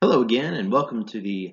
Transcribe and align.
Hello 0.00 0.22
again, 0.22 0.54
and 0.54 0.70
welcome 0.70 1.04
to 1.06 1.20
the 1.20 1.52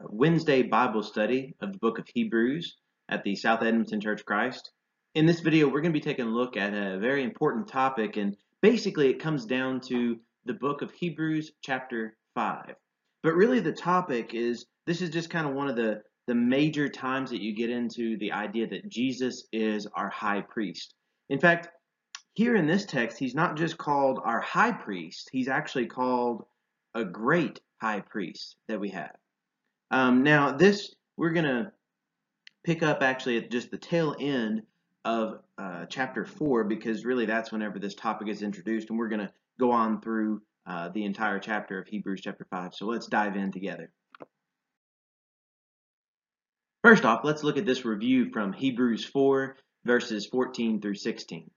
uh, 0.00 0.06
Wednesday 0.10 0.62
Bible 0.62 1.04
study 1.04 1.54
of 1.60 1.70
the 1.70 1.78
book 1.78 2.00
of 2.00 2.08
Hebrews 2.08 2.76
at 3.08 3.22
the 3.22 3.36
South 3.36 3.62
Edmonton 3.62 4.00
Church 4.00 4.22
of 4.22 4.26
Christ. 4.26 4.72
In 5.14 5.26
this 5.26 5.38
video, 5.38 5.68
we're 5.68 5.80
going 5.80 5.92
to 5.92 6.00
be 6.00 6.04
taking 6.04 6.26
a 6.26 6.28
look 6.28 6.56
at 6.56 6.74
a 6.74 6.98
very 6.98 7.22
important 7.22 7.68
topic, 7.68 8.16
and 8.16 8.36
basically 8.62 9.10
it 9.10 9.20
comes 9.20 9.46
down 9.46 9.80
to 9.82 10.18
the 10.44 10.54
book 10.54 10.82
of 10.82 10.90
Hebrews, 10.90 11.52
chapter 11.62 12.16
5. 12.34 12.74
But 13.22 13.36
really, 13.36 13.60
the 13.60 13.70
topic 13.70 14.34
is 14.34 14.66
this 14.84 15.00
is 15.00 15.10
just 15.10 15.30
kind 15.30 15.46
of 15.46 15.54
one 15.54 15.68
of 15.68 15.76
the, 15.76 16.02
the 16.26 16.34
major 16.34 16.88
times 16.88 17.30
that 17.30 17.42
you 17.42 17.54
get 17.54 17.70
into 17.70 18.18
the 18.18 18.32
idea 18.32 18.66
that 18.66 18.88
Jesus 18.88 19.46
is 19.52 19.86
our 19.94 20.10
high 20.10 20.40
priest. 20.40 20.94
In 21.30 21.38
fact, 21.38 21.68
here 22.34 22.56
in 22.56 22.66
this 22.66 22.86
text, 22.86 23.18
he's 23.18 23.36
not 23.36 23.56
just 23.56 23.78
called 23.78 24.18
our 24.24 24.40
high 24.40 24.72
priest, 24.72 25.28
he's 25.30 25.46
actually 25.46 25.86
called 25.86 26.44
a 26.94 27.04
great 27.04 27.60
high 27.80 28.00
priest 28.00 28.56
that 28.68 28.80
we 28.80 28.90
have. 28.90 29.14
Um, 29.90 30.22
now, 30.22 30.52
this 30.52 30.94
we're 31.16 31.32
going 31.32 31.46
to 31.46 31.72
pick 32.64 32.82
up 32.82 33.02
actually 33.02 33.38
at 33.38 33.50
just 33.50 33.70
the 33.70 33.78
tail 33.78 34.14
end 34.18 34.62
of 35.04 35.40
uh, 35.56 35.86
chapter 35.86 36.24
4 36.24 36.64
because 36.64 37.04
really 37.04 37.26
that's 37.26 37.50
whenever 37.50 37.78
this 37.78 37.94
topic 37.94 38.28
is 38.28 38.42
introduced, 38.42 38.90
and 38.90 38.98
we're 38.98 39.08
going 39.08 39.26
to 39.26 39.32
go 39.58 39.72
on 39.72 40.00
through 40.00 40.42
uh, 40.66 40.90
the 40.90 41.04
entire 41.04 41.38
chapter 41.38 41.80
of 41.80 41.88
Hebrews 41.88 42.20
chapter 42.22 42.46
5. 42.50 42.74
So 42.74 42.86
let's 42.86 43.06
dive 43.06 43.36
in 43.36 43.50
together. 43.50 43.90
First 46.84 47.04
off, 47.04 47.20
let's 47.24 47.42
look 47.42 47.56
at 47.56 47.66
this 47.66 47.84
review 47.84 48.30
from 48.30 48.52
Hebrews 48.52 49.04
4, 49.04 49.56
verses 49.84 50.26
14 50.26 50.80
through 50.80 50.94
16. 50.94 51.50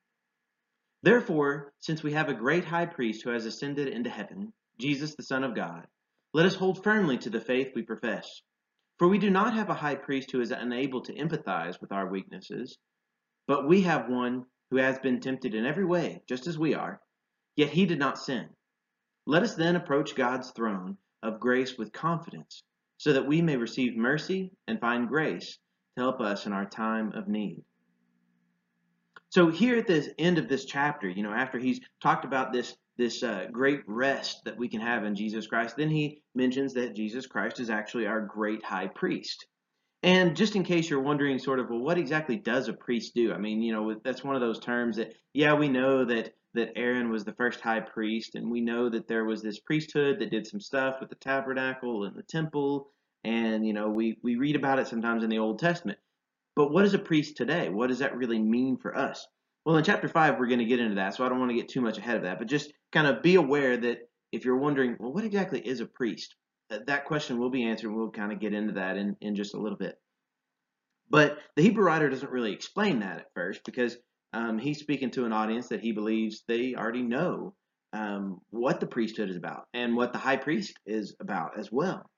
Therefore, 1.04 1.74
since 1.80 2.04
we 2.04 2.14
have 2.14 2.30
a 2.30 2.34
great 2.34 2.66
high 2.66 2.86
priest 2.86 3.24
who 3.24 3.32
has 3.32 3.46
ascended 3.46 3.88
into 3.88 4.10
heaven, 4.10 4.54
Jesus 4.80 5.16
the 5.16 5.24
Son 5.24 5.44
of 5.44 5.56
God, 5.56 5.88
let 6.34 6.46
us 6.46 6.56
hold 6.56 6.84
firmly 6.84 7.18
to 7.20 7.30
the 7.30 7.42
faith 7.42 7.70
we 7.76 7.82
profess. 7.82 8.42
For 8.98 9.08
we 9.08 9.18
do 9.18 9.30
not 9.30 9.54
have 9.54 9.70
a 9.70 9.76
high 9.76 9.96
priest 9.96 10.32
who 10.32 10.42
is 10.42 10.52
unable 10.52 11.02
to 11.02 11.14
empathize 11.14 11.82
with 11.82 11.92
our 11.92 12.08
weaknesses, 12.10 12.78
but 13.48 13.68
we 13.68 13.82
have 13.82 14.10
one 14.10 14.46
who 14.70 14.78
has 14.78 15.00
been 15.00 15.20
tempted 15.20 15.54
in 15.54 15.66
every 15.66 15.86
way, 15.86 16.24
just 16.28 16.48
as 16.48 16.58
we 16.58 16.74
are, 16.74 17.02
yet 17.56 17.70
he 17.70 17.86
did 17.86 18.00
not 18.00 18.18
sin. 18.18 18.50
Let 19.26 19.44
us 19.44 19.56
then 19.56 19.76
approach 19.76 20.16
God's 20.16 20.52
throne 20.52 20.98
of 21.22 21.40
grace 21.40 21.78
with 21.78 21.92
confidence, 21.92 22.64
so 22.98 23.14
that 23.14 23.28
we 23.28 23.42
may 23.42 23.58
receive 23.58 23.98
mercy 23.98 24.52
and 24.68 24.80
find 24.80 25.08
grace 25.08 25.58
to 25.98 26.04
help 26.04 26.22
us 26.22 26.46
in 26.46 26.54
our 26.54 26.66
time 26.66 27.12
of 27.14 27.28
need. 27.28 27.64
So 29.30 29.50
here 29.50 29.78
at 29.78 29.88
the 29.88 30.14
end 30.20 30.38
of 30.38 30.50
this 30.50 30.66
chapter, 30.66 31.10
you 31.10 31.24
know, 31.24 31.34
after 31.34 31.58
he's 31.58 31.80
talked 32.02 32.26
about 32.26 32.52
this 32.52 32.76
this 32.98 33.24
uh, 33.24 33.48
great 33.52 33.82
rest 33.88 34.42
that 34.46 34.58
we 34.58 34.68
can 34.68 34.82
have 34.82 35.06
in 35.06 35.16
Jesus 35.16 35.48
Christ, 35.48 35.76
then 35.78 35.90
he 35.90 36.22
mentions 36.36 36.74
that 36.74 36.96
Jesus 36.96 37.26
Christ 37.26 37.60
is 37.60 37.70
actually 37.70 38.06
our 38.06 38.22
great 38.22 38.64
high 38.64 38.88
priest. 38.88 39.46
And 40.04 40.36
just 40.36 40.56
in 40.56 40.64
case 40.64 40.90
you're 40.90 41.02
wondering, 41.02 41.38
sort 41.38 41.60
of, 41.60 41.70
well, 41.70 41.80
what 41.80 41.98
exactly 41.98 42.36
does 42.36 42.68
a 42.68 42.74
priest 42.74 43.14
do? 43.14 43.34
I 43.34 43.38
mean, 43.38 43.62
you 43.62 43.72
know, 43.72 43.96
that's 44.04 44.24
one 44.24 44.36
of 44.36 44.42
those 44.42 44.60
terms 44.60 44.98
that, 44.98 45.14
yeah, 45.34 45.54
we 45.54 45.70
know 45.70 46.06
that 46.06 46.34
that 46.54 46.74
Aaron 46.76 47.10
was 47.10 47.24
the 47.24 47.34
first 47.34 47.62
high 47.62 47.80
priest, 47.80 48.36
and 48.36 48.52
we 48.52 48.62
know 48.62 48.90
that 48.90 49.08
there 49.08 49.24
was 49.24 49.42
this 49.42 49.60
priesthood 49.60 50.20
that 50.20 50.32
did 50.32 50.46
some 50.46 50.60
stuff 50.60 50.98
with 51.00 51.10
the 51.10 51.16
tabernacle 51.16 52.04
and 52.04 52.16
the 52.16 52.24
temple, 52.24 52.90
and 53.24 53.66
you 53.66 53.74
know, 53.74 53.90
we 53.90 54.18
we 54.22 54.36
read 54.36 54.56
about 54.56 54.80
it 54.80 54.88
sometimes 54.88 55.24
in 55.24 55.30
the 55.30 55.40
Old 55.40 55.60
Testament. 55.60 56.00
But 56.56 56.72
what 56.72 56.84
is 56.84 56.94
a 56.94 57.00
priest 57.00 57.38
today? 57.38 57.70
What 57.70 57.88
does 57.88 58.00
that 58.00 58.18
really 58.18 58.40
mean 58.40 58.78
for 58.78 58.98
us? 58.98 59.26
Well, 59.66 59.78
in 59.78 59.84
chapter 59.84 60.10
5, 60.10 60.40
we're 60.40 60.48
going 60.48 60.60
to 60.60 60.66
get 60.66 60.80
into 60.80 60.96
that, 60.96 61.16
so 61.16 61.26
I 61.26 61.30
don't 61.30 61.40
want 61.40 61.52
to 61.52 61.58
get 61.58 61.70
too 61.70 61.82
much 61.82 61.98
ahead 61.98 62.18
of 62.18 62.24
that, 62.24 62.40
but 62.40 62.48
just 62.48 62.74
kind 62.92 63.08
of 63.08 63.24
be 63.24 63.36
aware 63.36 63.78
that 63.78 64.10
if 64.32 64.46
you're 64.46 64.58
wondering, 64.58 64.98
well, 65.00 65.14
what 65.14 65.26
exactly 65.26 65.60
is 65.60 65.80
a 65.80 65.86
priest? 65.86 66.36
That 66.70 67.06
question 67.06 67.38
will 67.38 67.50
be 67.50 67.66
answered, 67.66 67.92
we'll 67.92 68.12
kind 68.12 68.32
of 68.32 68.40
get 68.40 68.54
into 68.54 68.74
that 68.74 68.98
in, 68.98 69.18
in 69.20 69.36
just 69.36 69.54
a 69.54 69.60
little 69.60 69.78
bit. 69.78 69.96
But 71.10 71.38
the 71.58 71.64
Hebrew 71.64 71.84
writer 71.84 72.10
doesn't 72.10 72.32
really 72.32 72.54
explain 72.54 73.00
that 73.00 73.20
at 73.20 73.34
first 73.36 73.62
because 73.66 73.98
um, 74.32 74.58
he's 74.58 74.80
speaking 74.80 75.12
to 75.12 75.26
an 75.26 75.34
audience 75.34 75.68
that 75.68 75.82
he 75.82 75.92
believes 75.92 76.44
they 76.48 76.76
already 76.76 77.02
know 77.02 77.54
um, 77.92 78.40
what 78.50 78.80
the 78.80 78.88
priesthood 78.88 79.30
is 79.30 79.36
about 79.36 79.66
and 79.74 79.98
what 79.98 80.14
the 80.14 80.20
high 80.20 80.38
priest 80.38 80.74
is 80.86 81.16
about 81.20 81.60
as 81.60 81.70
well. 81.70 82.10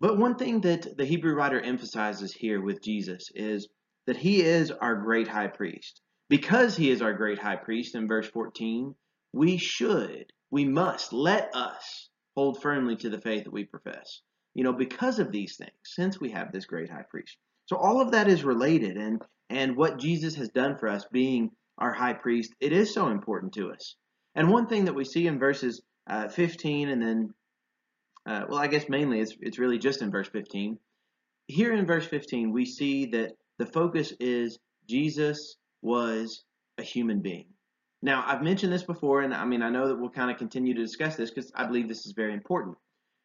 But 0.00 0.18
one 0.18 0.34
thing 0.34 0.62
that 0.62 0.96
the 0.96 1.04
Hebrew 1.04 1.34
writer 1.34 1.60
emphasizes 1.60 2.32
here 2.32 2.60
with 2.60 2.82
Jesus 2.82 3.30
is 3.36 3.68
that 4.06 4.16
he 4.16 4.42
is 4.42 4.72
our 4.72 4.96
great 4.96 5.28
high 5.28 5.46
priest. 5.46 6.00
Because 6.28 6.76
he 6.76 6.90
is 6.90 7.02
our 7.02 7.12
great 7.12 7.38
high 7.38 7.56
priest 7.56 7.94
in 7.94 8.08
verse 8.08 8.28
14, 8.28 8.96
we 9.32 9.56
should, 9.56 10.32
we 10.50 10.64
must, 10.64 11.12
let 11.12 11.54
us 11.54 12.08
hold 12.36 12.60
firmly 12.62 12.96
to 12.96 13.10
the 13.10 13.20
faith 13.20 13.44
that 13.44 13.52
we 13.52 13.64
profess. 13.64 14.20
You 14.54 14.64
know, 14.64 14.72
because 14.72 15.18
of 15.18 15.32
these 15.32 15.56
things, 15.56 15.72
since 15.84 16.20
we 16.20 16.30
have 16.30 16.52
this 16.52 16.66
great 16.66 16.90
high 16.90 17.04
priest. 17.08 17.36
So 17.66 17.76
all 17.76 18.00
of 18.00 18.10
that 18.12 18.28
is 18.28 18.44
related 18.44 18.96
and 18.96 19.22
and 19.52 19.76
what 19.76 19.98
Jesus 19.98 20.34
has 20.36 20.48
done 20.48 20.78
for 20.78 20.88
us 20.88 21.04
being 21.12 21.50
our 21.76 21.92
high 21.92 22.14
priest, 22.14 22.54
it 22.60 22.72
is 22.72 22.94
so 22.94 23.08
important 23.08 23.52
to 23.54 23.70
us. 23.70 23.96
And 24.34 24.50
one 24.50 24.66
thing 24.66 24.86
that 24.86 24.94
we 24.94 25.04
see 25.04 25.26
in 25.26 25.38
verses 25.38 25.82
uh, 26.08 26.28
15 26.28 26.88
and 26.88 27.02
then, 27.02 27.34
uh, 28.26 28.46
well, 28.48 28.58
I 28.58 28.66
guess 28.66 28.88
mainly 28.88 29.20
it's, 29.20 29.36
it's 29.40 29.58
really 29.58 29.78
just 29.78 30.00
in 30.00 30.10
verse 30.10 30.28
15. 30.28 30.78
Here 31.48 31.74
in 31.74 31.84
verse 31.84 32.06
15, 32.06 32.50
we 32.50 32.64
see 32.64 33.06
that 33.06 33.32
the 33.58 33.66
focus 33.66 34.14
is 34.18 34.58
Jesus 34.88 35.56
was 35.82 36.44
a 36.78 36.82
human 36.82 37.20
being. 37.20 37.51
Now, 38.02 38.24
I've 38.26 38.42
mentioned 38.42 38.72
this 38.72 38.82
before, 38.82 39.22
and 39.22 39.32
I 39.32 39.44
mean, 39.44 39.62
I 39.62 39.70
know 39.70 39.88
that 39.88 39.96
we'll 39.96 40.10
kind 40.10 40.30
of 40.30 40.36
continue 40.36 40.74
to 40.74 40.80
discuss 40.80 41.16
this 41.16 41.30
because 41.30 41.52
I 41.54 41.66
believe 41.66 41.88
this 41.88 42.04
is 42.04 42.12
very 42.12 42.34
important. 42.34 42.76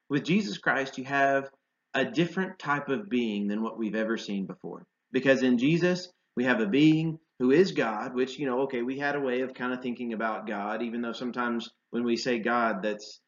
With 0.10 0.24
Jesus 0.24 0.58
Christ, 0.60 0.98
you 0.98 1.04
have 1.06 1.50
a 1.94 2.06
different 2.06 2.60
type 2.60 2.90
of 2.90 3.10
being 3.10 3.48
than 3.48 3.64
what 3.64 3.78
we've 3.78 3.96
ever 3.96 4.18
seen 4.18 4.46
before. 4.46 4.86
Because 5.12 5.42
in 5.42 5.58
Jesus, 5.58 6.10
we 6.36 6.44
have 6.44 6.62
a 6.62 6.68
being 6.68 7.18
who 7.40 7.52
is 7.52 7.72
God, 7.72 8.14
which, 8.14 8.38
you 8.38 8.46
know, 8.46 8.62
okay, 8.62 8.84
we 8.84 9.00
had 9.00 9.16
a 9.16 9.20
way 9.20 9.42
of 9.42 9.54
kind 9.54 9.74
of 9.74 9.82
thinking 9.82 10.14
about 10.14 10.48
God, 10.48 10.84
even 10.84 11.02
though 11.02 11.14
sometimes 11.14 11.70
when 11.90 12.04
we 12.04 12.16
say 12.16 12.40
God, 12.40 12.84
that's 12.84 13.20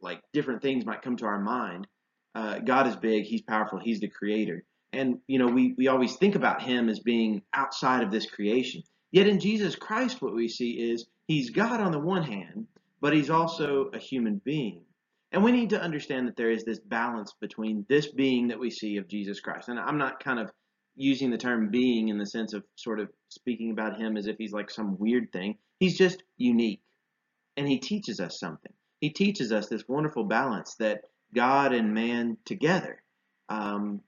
like 0.00 0.20
different 0.32 0.62
things 0.62 0.84
might 0.84 1.02
come 1.02 1.16
to 1.18 1.26
our 1.26 1.40
mind. 1.40 1.86
Uh, 2.34 2.58
God 2.58 2.88
is 2.88 2.96
big, 2.96 3.24
He's 3.24 3.42
powerful, 3.42 3.78
He's 3.78 4.00
the 4.00 4.08
creator. 4.08 4.64
And, 4.92 5.18
you 5.26 5.38
know, 5.38 5.46
we, 5.46 5.74
we 5.78 5.88
always 5.88 6.16
think 6.16 6.34
about 6.34 6.60
him 6.60 6.88
as 6.88 7.00
being 7.00 7.42
outside 7.54 8.02
of 8.02 8.10
this 8.10 8.26
creation. 8.26 8.82
Yet 9.12 9.28
in 9.28 9.38
Jesus 9.38 9.76
Christ, 9.76 10.20
what 10.20 10.34
we 10.34 10.48
see 10.48 10.90
is 10.90 11.06
he's 11.28 11.50
God 11.50 11.80
on 11.80 11.92
the 11.92 11.98
one 12.00 12.24
hand, 12.24 12.66
but 13.00 13.12
he's 13.12 13.30
also 13.30 13.90
a 13.92 13.98
human 13.98 14.40
being. 14.44 14.82
And 15.30 15.44
we 15.44 15.52
need 15.52 15.70
to 15.70 15.80
understand 15.80 16.26
that 16.26 16.36
there 16.36 16.50
is 16.50 16.64
this 16.64 16.80
balance 16.80 17.32
between 17.40 17.86
this 17.88 18.10
being 18.10 18.48
that 18.48 18.58
we 18.58 18.70
see 18.70 18.96
of 18.96 19.08
Jesus 19.08 19.40
Christ. 19.40 19.68
And 19.68 19.78
I'm 19.78 19.98
not 19.98 20.22
kind 20.22 20.40
of 20.40 20.50
using 20.96 21.30
the 21.30 21.38
term 21.38 21.70
being 21.70 22.08
in 22.08 22.18
the 22.18 22.26
sense 22.26 22.52
of 22.52 22.64
sort 22.74 23.00
of 23.00 23.08
speaking 23.28 23.70
about 23.70 23.98
him 23.98 24.16
as 24.16 24.26
if 24.26 24.36
he's 24.36 24.52
like 24.52 24.70
some 24.70 24.98
weird 24.98 25.32
thing. 25.32 25.56
He's 25.78 25.96
just 25.96 26.22
unique. 26.36 26.82
And 27.56 27.68
he 27.68 27.78
teaches 27.78 28.20
us 28.20 28.38
something. 28.40 28.72
He 29.00 29.10
teaches 29.10 29.52
us 29.52 29.68
this 29.68 29.88
wonderful 29.88 30.24
balance 30.24 30.74
that 30.76 31.04
God 31.34 31.72
and 31.72 31.94
man 31.94 32.36
together 32.44 33.02
um, 33.52 34.00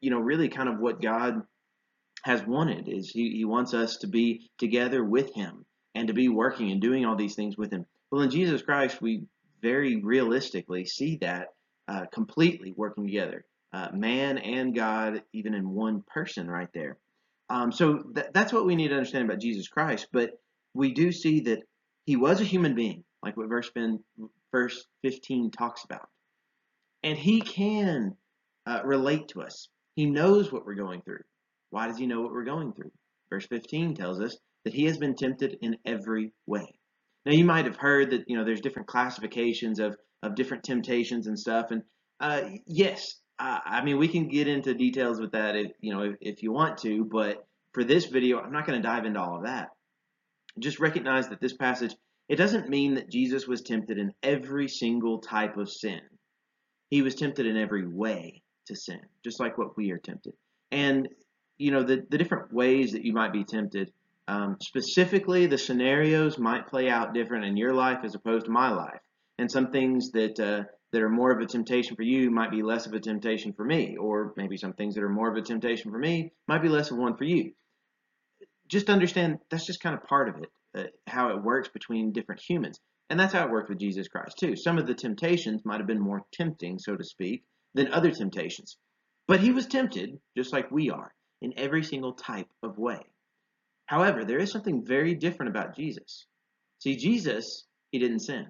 you 0.00 0.10
know, 0.10 0.18
really 0.18 0.48
kind 0.48 0.68
of 0.68 0.78
what 0.78 1.00
God 1.00 1.42
has 2.24 2.42
wanted 2.46 2.88
is 2.88 3.10
he, 3.10 3.36
he 3.36 3.44
wants 3.44 3.74
us 3.74 3.98
to 3.98 4.06
be 4.06 4.50
together 4.58 5.04
with 5.04 5.34
him 5.34 5.66
and 5.94 6.08
to 6.08 6.14
be 6.14 6.30
working 6.30 6.72
and 6.72 6.80
doing 6.80 7.04
all 7.04 7.16
these 7.16 7.34
things 7.34 7.58
with 7.58 7.70
him. 7.70 7.84
Well, 8.10 8.22
in 8.22 8.30
Jesus 8.30 8.62
Christ, 8.62 9.02
we 9.02 9.24
very 9.60 10.02
realistically 10.02 10.86
see 10.86 11.18
that 11.20 11.48
uh, 11.86 12.06
completely 12.12 12.72
working 12.74 13.06
together. 13.06 13.44
Uh, 13.74 13.88
man 13.92 14.38
and 14.38 14.74
God, 14.74 15.22
even 15.34 15.52
in 15.52 15.68
one 15.68 16.02
person 16.06 16.48
right 16.48 16.68
there. 16.72 16.96
Um, 17.50 17.70
so 17.72 17.98
th- 17.98 18.28
that's 18.32 18.54
what 18.54 18.64
we 18.64 18.74
need 18.74 18.88
to 18.88 18.94
understand 18.94 19.28
about 19.28 19.40
Jesus 19.40 19.68
Christ. 19.68 20.06
But 20.10 20.30
we 20.72 20.94
do 20.94 21.12
see 21.12 21.40
that 21.40 21.62
he 22.06 22.16
was 22.16 22.40
a 22.40 22.44
human 22.44 22.74
being, 22.74 23.04
like 23.22 23.36
what 23.36 23.50
verse, 23.50 23.70
ben, 23.74 24.02
verse 24.50 24.86
15 25.02 25.50
talks 25.50 25.84
about. 25.84 26.08
And 27.02 27.18
he 27.18 27.42
can 27.42 28.16
uh, 28.64 28.80
relate 28.82 29.28
to 29.28 29.42
us. 29.42 29.68
He 29.94 30.06
knows 30.06 30.50
what 30.50 30.64
we're 30.64 30.74
going 30.74 31.02
through. 31.02 31.20
Why 31.74 31.88
does 31.88 31.98
he 31.98 32.06
know 32.06 32.20
what 32.20 32.30
we're 32.30 32.44
going 32.44 32.72
through? 32.72 32.92
Verse 33.30 33.46
15 33.46 33.96
tells 33.96 34.20
us 34.20 34.36
that 34.64 34.72
he 34.72 34.84
has 34.84 34.96
been 34.96 35.16
tempted 35.16 35.58
in 35.60 35.76
every 35.84 36.32
way. 36.46 36.78
Now 37.26 37.32
you 37.32 37.44
might 37.44 37.64
have 37.64 37.76
heard 37.76 38.10
that 38.10 38.28
you 38.28 38.36
know 38.36 38.44
there's 38.44 38.60
different 38.60 38.86
classifications 38.86 39.80
of 39.80 39.96
of 40.22 40.36
different 40.36 40.62
temptations 40.62 41.26
and 41.26 41.36
stuff, 41.36 41.72
and 41.72 41.82
uh, 42.20 42.42
yes, 42.68 43.16
I 43.40 43.82
mean 43.82 43.98
we 43.98 44.06
can 44.06 44.28
get 44.28 44.46
into 44.46 44.72
details 44.72 45.20
with 45.20 45.32
that 45.32 45.56
if 45.56 45.72
you 45.80 45.92
know 45.92 46.02
if, 46.02 46.16
if 46.20 46.42
you 46.44 46.52
want 46.52 46.78
to, 46.82 47.04
but 47.10 47.44
for 47.72 47.82
this 47.82 48.06
video 48.06 48.38
I'm 48.38 48.52
not 48.52 48.68
going 48.68 48.80
to 48.80 48.88
dive 48.88 49.04
into 49.04 49.20
all 49.20 49.38
of 49.38 49.46
that. 49.46 49.70
Just 50.60 50.78
recognize 50.78 51.28
that 51.30 51.40
this 51.40 51.56
passage 51.56 51.96
it 52.28 52.36
doesn't 52.36 52.68
mean 52.68 52.94
that 52.94 53.10
Jesus 53.10 53.48
was 53.48 53.62
tempted 53.62 53.98
in 53.98 54.12
every 54.22 54.68
single 54.68 55.18
type 55.18 55.56
of 55.56 55.68
sin. 55.68 56.00
He 56.90 57.02
was 57.02 57.16
tempted 57.16 57.46
in 57.46 57.56
every 57.56 57.84
way 57.84 58.42
to 58.68 58.76
sin, 58.76 59.00
just 59.24 59.40
like 59.40 59.58
what 59.58 59.76
we 59.76 59.90
are 59.90 59.98
tempted. 59.98 60.34
And, 60.70 61.08
you 61.58 61.70
know, 61.70 61.82
the, 61.82 62.04
the 62.08 62.18
different 62.18 62.52
ways 62.52 62.92
that 62.92 63.04
you 63.04 63.12
might 63.12 63.32
be 63.32 63.44
tempted, 63.44 63.92
um, 64.26 64.56
specifically 64.60 65.46
the 65.46 65.58
scenarios 65.58 66.38
might 66.38 66.68
play 66.68 66.88
out 66.88 67.14
different 67.14 67.44
in 67.44 67.56
your 67.56 67.74
life 67.74 67.98
as 68.04 68.14
opposed 68.14 68.46
to 68.46 68.50
my 68.50 68.70
life. 68.70 69.00
and 69.38 69.50
some 69.50 69.70
things 69.70 70.10
that 70.12 70.38
uh, 70.40 70.64
that 70.92 71.02
are 71.02 71.08
more 71.08 71.32
of 71.32 71.40
a 71.40 71.46
temptation 71.46 71.96
for 71.96 72.02
you 72.02 72.30
might 72.30 72.50
be 72.50 72.62
less 72.62 72.86
of 72.86 72.92
a 72.92 73.00
temptation 73.00 73.52
for 73.52 73.64
me, 73.64 73.96
or 73.96 74.32
maybe 74.36 74.56
some 74.56 74.72
things 74.72 74.94
that 74.94 75.02
are 75.02 75.08
more 75.08 75.30
of 75.30 75.36
a 75.36 75.42
temptation 75.42 75.90
for 75.90 75.98
me 75.98 76.32
might 76.46 76.62
be 76.62 76.68
less 76.68 76.90
of 76.90 76.98
one 76.98 77.16
for 77.16 77.24
you. 77.24 77.52
Just 78.68 78.88
understand 78.88 79.38
that's 79.50 79.66
just 79.66 79.82
kind 79.82 79.94
of 79.96 80.04
part 80.04 80.28
of 80.28 80.36
it, 80.42 80.50
uh, 80.76 80.84
how 81.06 81.30
it 81.30 81.42
works 81.42 81.68
between 81.68 82.12
different 82.12 82.40
humans. 82.40 82.78
And 83.10 83.20
that's 83.20 83.34
how 83.34 83.44
it 83.44 83.50
worked 83.50 83.68
with 83.68 83.78
Jesus 83.78 84.08
Christ, 84.08 84.38
too. 84.38 84.56
Some 84.56 84.78
of 84.78 84.86
the 84.86 84.94
temptations 84.94 85.62
might 85.64 85.76
have 85.78 85.86
been 85.86 86.00
more 86.00 86.22
tempting, 86.32 86.78
so 86.78 86.96
to 86.96 87.04
speak, 87.04 87.44
than 87.74 87.92
other 87.92 88.10
temptations. 88.10 88.78
But 89.26 89.40
he 89.40 89.50
was 89.50 89.66
tempted, 89.66 90.18
just 90.36 90.52
like 90.52 90.70
we 90.70 90.90
are, 90.90 91.13
in 91.44 91.52
every 91.58 91.84
single 91.84 92.14
type 92.14 92.48
of 92.62 92.78
way. 92.78 93.00
However, 93.86 94.24
there 94.24 94.38
is 94.38 94.50
something 94.50 94.84
very 94.84 95.14
different 95.14 95.50
about 95.50 95.76
Jesus. 95.76 96.26
See, 96.78 96.96
Jesus, 96.96 97.66
he 97.90 97.98
didn't 97.98 98.20
sin. 98.20 98.46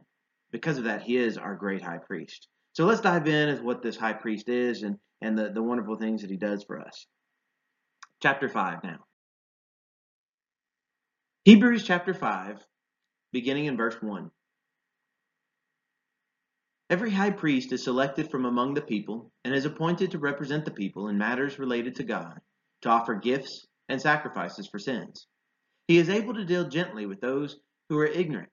Because 0.52 0.78
of 0.78 0.84
that, 0.84 1.02
he 1.02 1.16
is 1.16 1.36
our 1.36 1.56
great 1.56 1.82
high 1.82 1.98
priest. 1.98 2.48
So 2.72 2.84
let's 2.84 3.00
dive 3.00 3.26
in 3.26 3.48
as 3.48 3.60
what 3.60 3.82
this 3.82 3.96
high 3.96 4.12
priest 4.12 4.48
is 4.48 4.82
and, 4.82 4.96
and 5.20 5.36
the, 5.36 5.50
the 5.50 5.62
wonderful 5.62 5.96
things 5.96 6.22
that 6.22 6.30
he 6.30 6.36
does 6.36 6.64
for 6.64 6.80
us. 6.80 7.06
Chapter 8.22 8.48
5 8.48 8.84
now. 8.84 8.98
Hebrews 11.44 11.84
chapter 11.84 12.14
5, 12.14 12.64
beginning 13.32 13.66
in 13.66 13.76
verse 13.76 13.96
1. 14.00 14.30
Every 16.90 17.10
high 17.10 17.30
priest 17.30 17.72
is 17.72 17.82
selected 17.82 18.30
from 18.30 18.44
among 18.44 18.74
the 18.74 18.80
people 18.80 19.32
and 19.44 19.54
is 19.54 19.64
appointed 19.64 20.12
to 20.12 20.18
represent 20.18 20.64
the 20.64 20.70
people 20.70 21.08
in 21.08 21.18
matters 21.18 21.58
related 21.58 21.96
to 21.96 22.04
God, 22.04 22.40
to 22.84 22.90
offer 22.90 23.14
gifts 23.14 23.66
and 23.88 24.00
sacrifices 24.00 24.68
for 24.68 24.78
sins. 24.78 25.26
He 25.88 25.98
is 25.98 26.10
able 26.10 26.34
to 26.34 26.44
deal 26.44 26.68
gently 26.68 27.06
with 27.06 27.20
those 27.20 27.58
who 27.88 27.98
are 27.98 28.06
ignorant 28.06 28.50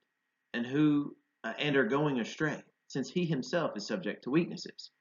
and 0.54 0.66
who 0.66 1.16
uh, 1.44 1.54
and 1.60 1.76
are 1.76 1.86
going 1.86 2.20
astray, 2.20 2.62
since 2.88 3.10
he 3.10 3.26
himself 3.26 3.72
is 3.76 3.88
subject 3.88 4.24
to 4.24 4.30
weaknesses. 4.30 4.92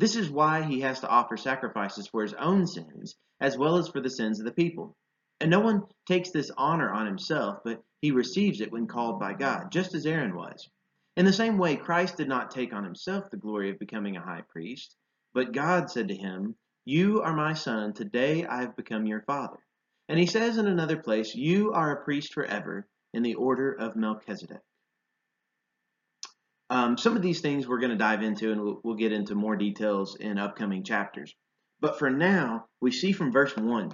This 0.00 0.16
is 0.16 0.28
why 0.28 0.62
he 0.62 0.80
has 0.80 1.00
to 1.00 1.08
offer 1.08 1.36
sacrifices 1.36 2.08
for 2.08 2.22
his 2.22 2.34
own 2.34 2.66
sins 2.66 3.14
as 3.40 3.56
well 3.56 3.76
as 3.76 3.88
for 3.88 4.00
the 4.00 4.10
sins 4.10 4.40
of 4.40 4.44
the 4.44 4.52
people. 4.52 4.96
And 5.40 5.50
no 5.50 5.60
one 5.60 5.82
takes 6.06 6.30
this 6.30 6.50
honor 6.56 6.90
on 6.90 7.06
himself, 7.06 7.58
but 7.64 7.82
he 8.02 8.10
receives 8.10 8.60
it 8.60 8.72
when 8.72 8.86
called 8.86 9.20
by 9.20 9.34
God, 9.34 9.70
just 9.70 9.94
as 9.94 10.04
Aaron 10.04 10.34
was. 10.34 10.68
In 11.16 11.24
the 11.24 11.32
same 11.32 11.58
way, 11.58 11.76
Christ 11.76 12.16
did 12.16 12.28
not 12.28 12.50
take 12.50 12.72
on 12.72 12.84
himself 12.84 13.30
the 13.30 13.36
glory 13.36 13.70
of 13.70 13.78
becoming 13.78 14.16
a 14.16 14.24
high 14.24 14.42
priest, 14.48 14.96
but 15.32 15.52
God 15.52 15.90
said 15.90 16.08
to 16.08 16.16
him, 16.16 16.56
You 16.90 17.22
are 17.22 17.32
my 17.32 17.54
son, 17.54 17.92
today 17.92 18.44
I 18.44 18.62
have 18.62 18.74
become 18.74 19.06
your 19.06 19.20
father. 19.20 19.58
And 20.08 20.18
he 20.18 20.26
says 20.26 20.58
in 20.58 20.66
another 20.66 20.96
place, 20.96 21.36
You 21.36 21.72
are 21.72 21.92
a 21.92 22.02
priest 22.02 22.34
forever 22.34 22.88
in 23.14 23.22
the 23.22 23.36
order 23.36 23.72
of 23.72 23.94
Melchizedek. 23.94 24.58
Um, 26.68 26.98
some 26.98 27.14
of 27.14 27.22
these 27.22 27.42
things 27.42 27.68
we're 27.68 27.78
going 27.78 27.92
to 27.92 27.96
dive 27.96 28.22
into, 28.24 28.50
and 28.50 28.60
we'll, 28.60 28.80
we'll, 28.82 28.96
get 28.96 29.12
into 29.12 29.36
more 29.36 29.54
details 29.54 30.16
in 30.16 30.36
upcoming 30.36 30.82
chapters. 30.82 31.32
But 31.78 31.96
for 31.96 32.10
now, 32.10 32.66
we 32.80 32.90
see 32.90 33.12
from 33.12 33.30
verse 33.30 33.56
1 33.56 33.92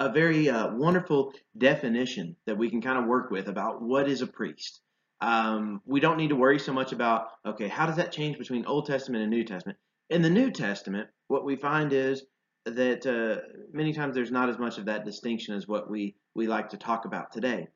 a 0.00 0.12
very 0.12 0.50
uh, 0.50 0.74
wonderful 0.74 1.32
definition 1.56 2.36
that 2.44 2.58
we 2.58 2.68
can 2.68 2.82
kind 2.82 2.98
of 2.98 3.06
work 3.06 3.30
with 3.30 3.48
about 3.48 3.80
what 3.80 4.10
is 4.10 4.20
a 4.20 4.26
priest 4.26 4.82
um, 5.20 5.82
we 5.84 6.00
don't 6.00 6.16
need 6.16 6.28
to 6.28 6.36
worry 6.36 6.58
so 6.58 6.72
much 6.72 6.92
about, 6.92 7.28
okay, 7.44 7.68
how 7.68 7.86
does 7.86 7.96
that 7.96 8.12
change 8.12 8.38
between 8.38 8.64
Old 8.66 8.86
Testament 8.86 9.22
and 9.22 9.30
New 9.30 9.44
Testament? 9.44 9.78
In 10.10 10.22
the 10.22 10.30
New 10.30 10.50
Testament, 10.50 11.08
what 11.28 11.44
we 11.44 11.56
find 11.56 11.92
is 11.92 12.24
that 12.64 13.06
uh, 13.06 13.42
many 13.72 13.92
times 13.92 14.14
there's 14.14 14.30
not 14.30 14.48
as 14.48 14.58
much 14.58 14.78
of 14.78 14.86
that 14.86 15.04
distinction 15.04 15.54
as 15.54 15.68
what 15.68 15.90
we, 15.90 16.16
we 16.34 16.46
like 16.46 16.70
to 16.70 16.76
talk 16.76 17.04
about 17.04 17.32
today. 17.32 17.68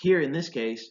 Here 0.00 0.20
in 0.20 0.32
this 0.32 0.48
case, 0.48 0.90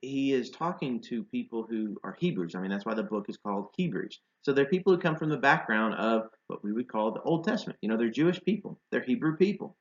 he 0.00 0.32
is 0.32 0.50
talking 0.50 1.00
to 1.02 1.22
people 1.24 1.64
who 1.68 1.96
are 2.02 2.16
Hebrews. 2.18 2.54
I 2.54 2.60
mean, 2.60 2.70
that's 2.70 2.84
why 2.84 2.94
the 2.94 3.04
book 3.04 3.26
is 3.28 3.36
called 3.36 3.68
Hebrews. 3.76 4.20
So 4.42 4.52
they're 4.52 4.64
people 4.64 4.92
who 4.92 5.00
come 5.00 5.16
from 5.16 5.30
the 5.30 5.36
background 5.36 5.94
of 5.94 6.22
what 6.48 6.64
we 6.64 6.72
would 6.72 6.88
call 6.88 7.12
the 7.12 7.22
Old 7.22 7.44
Testament. 7.44 7.78
You 7.80 7.88
know, 7.88 7.96
they're 7.96 8.10
Jewish 8.10 8.42
people, 8.42 8.80
they're 8.90 9.02
Hebrew 9.02 9.36
people. 9.36 9.76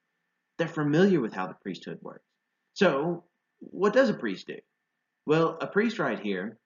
They're 0.57 0.67
familiar 0.67 1.19
with 1.19 1.33
how 1.33 1.47
the 1.47 1.55
priesthood 1.63 1.97
works. 2.03 2.25
So, 2.75 3.23
what 3.59 3.93
does 3.93 4.09
a 4.09 4.13
priest 4.13 4.47
do? 4.47 4.57
Well, 5.25 5.57
a 5.59 5.65
priest 5.65 5.97
right 5.97 6.19
here, 6.19 6.59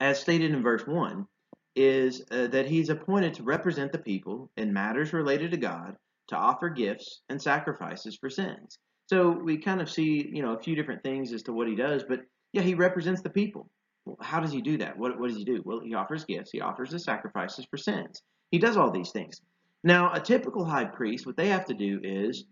as 0.00 0.18
stated 0.18 0.52
in 0.52 0.62
verse 0.62 0.86
1, 0.86 1.26
is 1.74 2.22
uh, 2.30 2.46
that 2.48 2.66
he's 2.66 2.88
appointed 2.88 3.34
to 3.34 3.42
represent 3.42 3.92
the 3.92 3.98
people 3.98 4.50
in 4.56 4.72
matters 4.72 5.12
related 5.12 5.50
to 5.52 5.56
God, 5.56 5.96
to 6.28 6.36
offer 6.36 6.68
gifts 6.68 7.22
and 7.28 7.40
sacrifices 7.40 8.16
for 8.16 8.30
sins. 8.30 8.78
So 9.06 9.30
we 9.30 9.58
kind 9.58 9.80
of 9.80 9.90
see, 9.90 10.28
you 10.32 10.42
know, 10.42 10.54
a 10.54 10.62
few 10.62 10.74
different 10.74 11.02
things 11.02 11.32
as 11.32 11.42
to 11.44 11.52
what 11.52 11.68
he 11.68 11.74
does, 11.74 12.04
but 12.08 12.20
yeah, 12.52 12.62
he 12.62 12.74
represents 12.74 13.22
the 13.22 13.30
people. 13.30 13.68
Well, 14.04 14.16
how 14.20 14.40
does 14.40 14.52
he 14.52 14.60
do 14.60 14.78
that? 14.78 14.98
What, 14.98 15.18
what 15.18 15.28
does 15.28 15.36
he 15.36 15.44
do? 15.44 15.62
Well, 15.64 15.80
he 15.80 15.94
offers 15.94 16.24
gifts, 16.24 16.50
he 16.50 16.60
offers 16.60 16.90
the 16.90 16.98
sacrifices 16.98 17.66
for 17.70 17.76
sins. 17.76 18.22
He 18.50 18.58
does 18.58 18.76
all 18.76 18.90
these 18.90 19.10
things. 19.10 19.40
Now, 19.84 20.12
a 20.12 20.20
typical 20.20 20.64
high 20.64 20.84
priest, 20.84 21.26
what 21.26 21.36
they 21.36 21.48
have 21.48 21.66
to 21.66 21.74
do 21.74 22.00
is, 22.02 22.44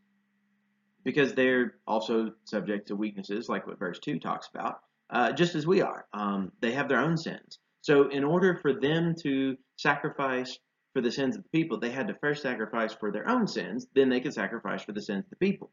because 1.04 1.32
they're 1.34 1.74
also 1.86 2.32
subject 2.44 2.88
to 2.88 2.96
weaknesses, 2.96 3.48
like 3.48 3.66
what 3.66 3.78
verse 3.78 3.98
2 4.00 4.18
talks 4.18 4.48
about, 4.52 4.80
uh, 5.10 5.32
just 5.32 5.54
as 5.54 5.66
we 5.66 5.80
are. 5.80 6.06
Um, 6.12 6.52
they 6.60 6.72
have 6.72 6.88
their 6.88 7.00
own 7.00 7.16
sins. 7.16 7.58
So, 7.82 8.08
in 8.08 8.24
order 8.24 8.56
for 8.56 8.72
them 8.72 9.14
to 9.22 9.56
sacrifice 9.76 10.58
for 10.92 11.00
the 11.00 11.10
sins 11.10 11.36
of 11.36 11.42
the 11.42 11.48
people, 11.50 11.78
they 11.78 11.90
had 11.90 12.08
to 12.08 12.14
first 12.14 12.42
sacrifice 12.42 12.92
for 12.92 13.10
their 13.10 13.28
own 13.28 13.46
sins, 13.46 13.86
then 13.94 14.08
they 14.08 14.20
could 14.20 14.34
sacrifice 14.34 14.82
for 14.82 14.92
the 14.92 15.02
sins 15.02 15.24
of 15.24 15.30
the 15.30 15.36
people. 15.36 15.70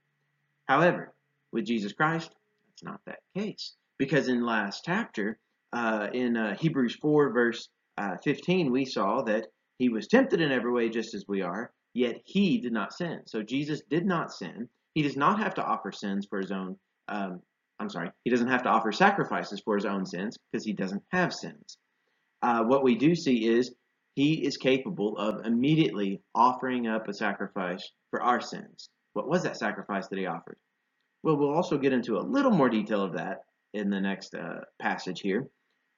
However, 0.67 1.13
with 1.51 1.65
Jesus 1.65 1.93
Christ, 1.93 2.29
that's 2.67 2.83
not 2.83 3.01
that 3.05 3.19
case. 3.35 3.75
Because 3.97 4.27
in 4.27 4.45
last 4.45 4.83
chapter, 4.85 5.39
uh, 5.73 6.07
in 6.13 6.37
uh, 6.37 6.55
Hebrews 6.55 6.95
4, 6.95 7.31
verse 7.31 7.69
uh, 7.97 8.17
15, 8.23 8.71
we 8.71 8.85
saw 8.85 9.23
that 9.23 9.47
he 9.79 9.89
was 9.89 10.07
tempted 10.07 10.39
in 10.39 10.51
every 10.51 10.71
way 10.71 10.89
just 10.89 11.13
as 11.13 11.25
we 11.27 11.41
are, 11.41 11.71
yet 11.93 12.21
he 12.23 12.59
did 12.59 12.73
not 12.73 12.93
sin. 12.93 13.21
So 13.25 13.41
Jesus 13.41 13.81
did 13.89 14.05
not 14.05 14.31
sin. 14.31 14.69
He 14.93 15.01
does 15.01 15.17
not 15.17 15.39
have 15.39 15.55
to 15.55 15.63
offer 15.63 15.91
sins 15.91 16.27
for 16.29 16.39
his 16.39 16.51
own 16.51 16.77
um, 17.07 17.41
I'm 17.79 17.89
sorry, 17.89 18.11
he 18.23 18.31
doesn't 18.31 18.47
have 18.47 18.63
to 18.63 18.69
offer 18.69 18.91
sacrifices 18.91 19.61
for 19.61 19.75
his 19.75 19.85
own 19.85 20.05
sins 20.05 20.37
because 20.51 20.65
he 20.65 20.73
doesn't 20.73 21.03
have 21.11 21.33
sins. 21.33 21.77
Uh, 22.41 22.63
what 22.63 22.83
we 22.83 22.95
do 22.95 23.15
see 23.15 23.47
is 23.47 23.73
he 24.15 24.45
is 24.45 24.57
capable 24.57 25.17
of 25.17 25.45
immediately 25.45 26.21
offering 26.33 26.87
up 26.87 27.07
a 27.07 27.13
sacrifice 27.13 27.91
for 28.09 28.21
our 28.21 28.41
sins. 28.41 28.89
What 29.13 29.27
was 29.27 29.43
that 29.43 29.57
sacrifice 29.57 30.07
that 30.07 30.19
he 30.19 30.25
offered? 30.25 30.57
Well, 31.23 31.37
we'll 31.37 31.53
also 31.53 31.77
get 31.77 31.93
into 31.93 32.17
a 32.17 32.21
little 32.21 32.51
more 32.51 32.69
detail 32.69 33.03
of 33.03 33.13
that 33.13 33.41
in 33.73 33.89
the 33.89 33.99
next 33.99 34.33
uh, 34.33 34.61
passage 34.79 35.21
here. 35.21 35.47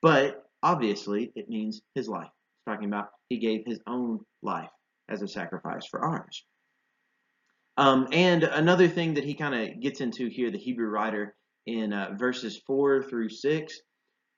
But 0.02 0.44
obviously, 0.64 1.32
it 1.36 1.50
means 1.50 1.82
his 1.96 2.08
life. 2.08 2.28
It's 2.28 2.66
talking 2.66 2.88
about 2.88 3.10
he 3.30 3.38
gave 3.38 3.66
his 3.66 3.80
own 3.88 4.20
life 4.42 4.70
as 5.10 5.22
a 5.22 5.28
sacrifice 5.28 5.86
for 5.86 6.02
ours. 6.02 6.46
Um, 7.78 8.08
and 8.12 8.44
another 8.44 8.88
thing 8.88 9.14
that 9.14 9.24
he 9.24 9.34
kind 9.34 9.56
of 9.56 9.80
gets 9.82 10.02
into 10.02 10.28
here, 10.28 10.52
the 10.52 10.58
Hebrew 10.58 10.90
writer, 10.90 11.36
in 11.66 11.94
uh, 11.94 12.16
verses 12.18 12.60
4 12.66 13.04
through 13.04 13.30
6, 13.30 13.80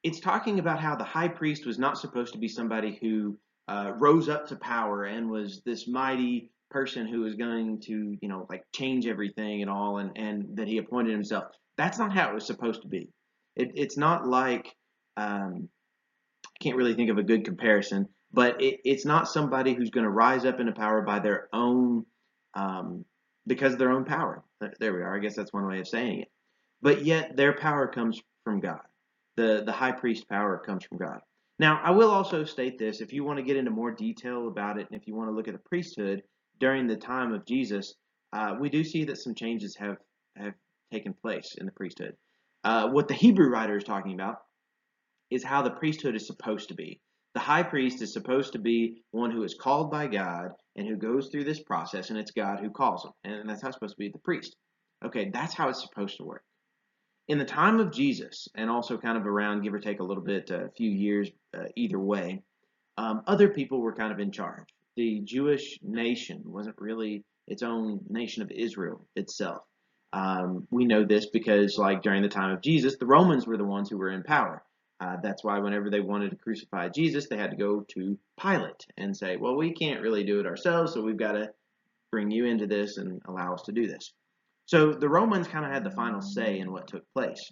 it's 0.04 0.20
talking 0.20 0.60
about 0.60 0.80
how 0.80 0.96
the 0.96 1.04
high 1.04 1.28
priest 1.28 1.66
was 1.66 1.80
not 1.80 1.98
supposed 2.00 2.34
to 2.34 2.40
be 2.40 2.48
somebody 2.48 3.00
who 3.02 3.38
uh, 3.70 3.94
rose 3.98 4.30
up 4.30 4.48
to 4.48 4.56
power 4.58 5.06
and 5.06 5.30
was 5.30 5.62
this 5.66 5.88
mighty 5.88 6.52
person 6.72 7.08
who 7.08 7.22
was 7.22 7.36
going 7.36 7.82
to, 7.82 8.18
you 8.22 8.30
know, 8.30 8.48
like 8.50 8.64
change 8.76 9.08
everything 9.08 9.62
and 9.62 9.72
all, 9.72 10.00
and, 10.00 10.12
and 10.18 10.58
that 10.58 10.68
he 10.68 10.78
appointed 10.80 11.12
himself. 11.12 11.46
That's 11.78 12.00
not 12.00 12.14
how 12.14 12.30
it 12.32 12.36
was 12.36 12.48
supposed 12.48 12.84
to 12.84 12.88
be. 12.88 13.10
It, 13.56 13.72
it's 13.76 13.98
not 13.98 14.28
like, 14.28 14.76
um, 15.18 15.70
I 16.48 16.64
can't 16.64 16.78
really 16.78 16.96
think 16.96 17.12
of 17.12 17.18
a 17.18 17.24
good 17.24 17.46
comparison, 17.46 18.08
but 18.34 18.62
it, 18.62 18.82
it's 18.86 19.06
not 19.06 19.30
somebody 19.30 19.74
who's 19.74 19.92
going 19.92 20.06
to 20.06 20.12
rise 20.12 20.46
up 20.46 20.60
into 20.60 20.74
power 20.74 21.02
by 21.04 21.20
their 21.20 21.50
own, 21.54 22.06
um, 22.56 23.06
because 23.48 23.74
of 23.74 23.80
their 23.80 23.92
own 23.92 24.06
power. 24.06 24.44
There 24.80 24.94
we 24.94 25.02
are. 25.02 25.16
I 25.16 25.20
guess 25.20 25.36
that's 25.36 25.54
one 25.54 25.68
way 25.68 25.80
of 25.80 25.88
saying 25.88 26.22
it 26.22 26.28
but 26.82 27.06
yet 27.06 27.38
their 27.38 27.54
power 27.54 27.88
comes 27.88 28.22
from 28.46 28.60
God. 28.60 28.82
The, 29.38 29.64
the 29.66 29.72
high 29.72 29.94
priest 29.94 30.28
power 30.28 30.62
comes 30.66 30.86
from 30.86 30.98
God. 30.98 31.20
Now, 31.60 31.80
I 31.84 31.92
will 31.92 32.10
also 32.10 32.44
state 32.44 32.80
this 32.80 33.02
if 33.02 33.14
you 33.14 33.24
want 33.24 33.38
to 33.38 33.44
get 33.44 33.56
into 33.56 33.72
more 33.72 33.92
detail 33.92 34.48
about 34.48 34.80
it, 34.80 34.88
and 34.90 35.00
if 35.00 35.08
you 35.08 35.16
want 35.16 35.30
to 35.30 35.36
look 35.36 35.48
at 35.48 35.54
the 35.54 35.70
priesthood 35.70 36.24
during 36.60 36.88
the 36.88 36.98
time 36.98 37.34
of 37.34 37.46
Jesus, 37.46 37.94
uh, 38.34 38.56
we 38.60 38.70
do 38.70 38.84
see 38.84 39.06
that 39.06 39.18
some 39.18 39.36
changes 39.36 39.76
have, 39.76 39.98
have 40.36 40.54
taken 40.92 41.14
place 41.14 41.56
in 41.58 41.66
the 41.66 41.72
priesthood. 41.72 42.16
Uh, 42.64 42.90
what 42.90 43.08
the 43.08 43.14
Hebrew 43.14 43.50
writer 43.50 43.78
is 43.78 43.84
talking 43.84 44.14
about 44.14 44.38
is 45.30 45.44
how 45.44 45.62
the 45.62 45.72
priesthood 45.72 46.16
is 46.16 46.28
supposed 46.28 46.70
to 46.70 46.76
be. 46.76 47.00
The 47.34 47.40
high 47.40 47.64
priest 47.64 48.02
is 48.02 48.12
supposed 48.12 48.54
to 48.54 48.60
be 48.60 49.04
one 49.12 49.32
who 49.32 49.44
is 49.44 49.54
called 49.54 49.90
by 49.92 50.08
God 50.08 50.50
and 50.76 50.88
who 50.88 50.98
goes 50.98 51.30
through 51.30 51.46
this 51.46 51.62
process, 51.62 52.10
and 52.10 52.20
it's 52.20 52.32
God 52.32 52.60
who 52.60 52.70
calls 52.70 53.06
him. 53.06 53.12
And 53.24 53.50
that's 53.50 53.62
how 53.62 53.70
it's 53.70 53.78
supposed 53.78 53.96
to 53.96 54.00
be 54.00 54.10
the 54.10 54.20
priest. 54.20 54.56
Okay, 55.06 55.30
that's 55.34 55.54
how 55.54 55.70
it's 55.70 55.82
supposed 55.82 56.18
to 56.18 56.24
work 56.24 56.44
in 57.32 57.38
the 57.38 57.46
time 57.46 57.80
of 57.80 57.94
Jesus, 57.94 58.50
and 58.56 58.70
also 58.70 58.98
kind 58.98 59.18
of 59.18 59.26
around, 59.26 59.62
give 59.62 59.74
or 59.74 59.80
take 59.80 60.02
a 60.02 60.04
little 60.04 60.22
bit, 60.22 60.50
a 60.50 60.70
few 60.76 60.90
years 60.90 61.30
uh, 61.58 61.64
either 61.78 61.98
way, 61.98 62.44
um, 62.98 63.22
other 63.26 63.48
people 63.48 63.80
were 63.80 63.96
kind 63.96 64.12
of 64.12 64.20
in 64.20 64.34
charge. 64.34 64.68
The 64.98 65.22
Jewish 65.22 65.80
nation 65.82 66.42
wasn't 66.44 66.76
really 66.78 67.24
its 67.48 67.64
own 67.64 68.02
nation 68.10 68.44
of 68.44 68.52
Israel 68.52 69.08
itself. 69.16 69.62
Um, 70.12 70.68
we 70.72 70.84
know 70.84 71.06
this 71.06 71.28
because, 71.28 71.78
like 71.78 72.02
during 72.02 72.22
the 72.22 72.28
time 72.28 72.52
of 72.52 72.62
Jesus, 72.62 72.98
the 72.98 73.06
Romans 73.06 73.48
were 73.48 73.56
the 73.56 73.64
ones 73.64 73.90
who 73.90 73.98
were 73.98 74.12
in 74.12 74.24
power. 74.24 74.62
Uh, 75.00 75.16
that's 75.24 75.42
why 75.42 75.58
whenever 75.60 75.90
they 75.90 76.02
wanted 76.02 76.32
to 76.32 76.36
crucify 76.36 76.90
Jesus, 76.90 77.30
they 77.30 77.38
had 77.38 77.52
to 77.52 77.56
go 77.56 77.86
to 77.94 78.20
Pilate 78.42 78.86
and 78.98 79.16
say, 79.16 79.38
well, 79.38 79.56
we 79.56 79.72
can't 79.72 80.02
really 80.02 80.26
do 80.26 80.42
it 80.42 80.46
ourselves, 80.46 80.94
so 80.94 81.02
we've 81.02 81.16
got 81.16 81.32
to 81.32 81.54
bring 82.12 82.30
you 82.30 82.44
into 82.44 82.68
this 82.68 82.98
and 82.98 83.22
allow 83.26 83.54
us 83.54 83.62
to 83.64 83.72
do 83.72 83.88
this. 83.88 84.12
So 84.72 84.94
the 84.94 85.10
Romans 85.10 85.50
kind 85.50 85.66
of 85.66 85.72
had 85.74 85.84
the 85.84 85.92
final 85.92 86.22
say 86.22 86.60
in 86.60 86.72
what 86.72 86.88
took 86.88 87.04
place. 87.12 87.52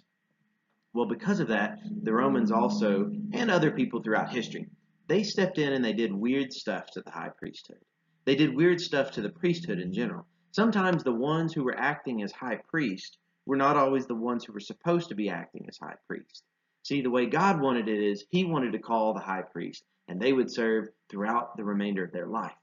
Well, 0.94 1.04
because 1.04 1.38
of 1.38 1.48
that, 1.48 1.78
the 2.02 2.14
Romans 2.14 2.50
also, 2.50 3.12
and 3.34 3.50
other 3.50 3.72
people 3.72 4.02
throughout 4.02 4.32
history, 4.32 4.70
they 5.06 5.22
stepped 5.22 5.58
in 5.58 5.74
and 5.74 5.84
they 5.84 5.92
did 5.92 6.14
weird 6.14 6.50
stuff 6.50 6.86
to 6.92 7.02
the 7.02 7.10
high 7.10 7.28
priesthood. 7.38 7.76
They 8.24 8.36
did 8.36 8.56
weird 8.56 8.80
stuff 8.80 9.10
to 9.10 9.20
the 9.20 9.28
priesthood 9.28 9.80
in 9.80 9.92
general. 9.92 10.24
Sometimes 10.52 11.04
the 11.04 11.12
ones 11.12 11.52
who 11.52 11.62
were 11.62 11.78
acting 11.78 12.22
as 12.22 12.32
high 12.32 12.58
priest 12.70 13.18
were 13.44 13.56
not 13.56 13.76
always 13.76 14.06
the 14.06 14.14
ones 14.14 14.46
who 14.46 14.54
were 14.54 14.58
supposed 14.58 15.10
to 15.10 15.14
be 15.14 15.28
acting 15.28 15.66
as 15.68 15.76
high 15.76 15.96
priest. 16.06 16.44
See, 16.84 17.02
the 17.02 17.10
way 17.10 17.26
God 17.26 17.60
wanted 17.60 17.86
it 17.86 18.02
is 18.02 18.24
He 18.30 18.46
wanted 18.46 18.72
to 18.72 18.78
call 18.78 19.12
the 19.12 19.20
high 19.20 19.42
priest, 19.42 19.84
and 20.08 20.18
they 20.18 20.32
would 20.32 20.50
serve 20.50 20.88
throughout 21.10 21.58
the 21.58 21.64
remainder 21.64 22.02
of 22.02 22.12
their 22.12 22.28
life. 22.28 22.56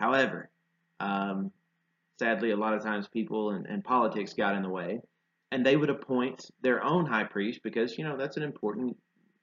However, 0.00 0.50
um, 0.98 1.52
sadly, 2.18 2.50
a 2.50 2.56
lot 2.56 2.74
of 2.74 2.82
times 2.82 3.08
people 3.08 3.50
and, 3.50 3.66
and 3.66 3.84
politics 3.84 4.34
got 4.34 4.54
in 4.54 4.62
the 4.62 4.68
way, 4.68 5.00
and 5.50 5.64
they 5.64 5.76
would 5.76 5.90
appoint 5.90 6.50
their 6.62 6.82
own 6.82 7.06
high 7.06 7.24
priest 7.24 7.60
because, 7.62 7.98
you 7.98 8.04
know, 8.04 8.16
that's 8.16 8.36
an 8.36 8.42
important 8.42 8.96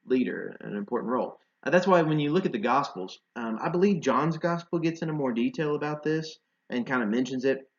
leader, 0.05 0.55
an 0.61 0.75
important 0.75 1.11
role. 1.11 1.39
Uh, 1.63 1.69
that's 1.69 1.87
why 1.87 2.01
when 2.01 2.19
you 2.19 2.31
look 2.31 2.45
at 2.45 2.51
the 2.51 2.57
Gospels, 2.57 3.19
um, 3.35 3.59
I 3.61 3.69
believe 3.69 4.01
John's 4.01 4.37
Gospel 4.37 4.79
gets 4.79 5.01
into 5.01 5.13
more 5.13 5.33
detail 5.33 5.75
about 5.75 6.03
this 6.03 6.39
and 6.69 6.85
kind 6.85 7.03
of 7.03 7.09
mentions 7.09 7.45
it. 7.45 7.69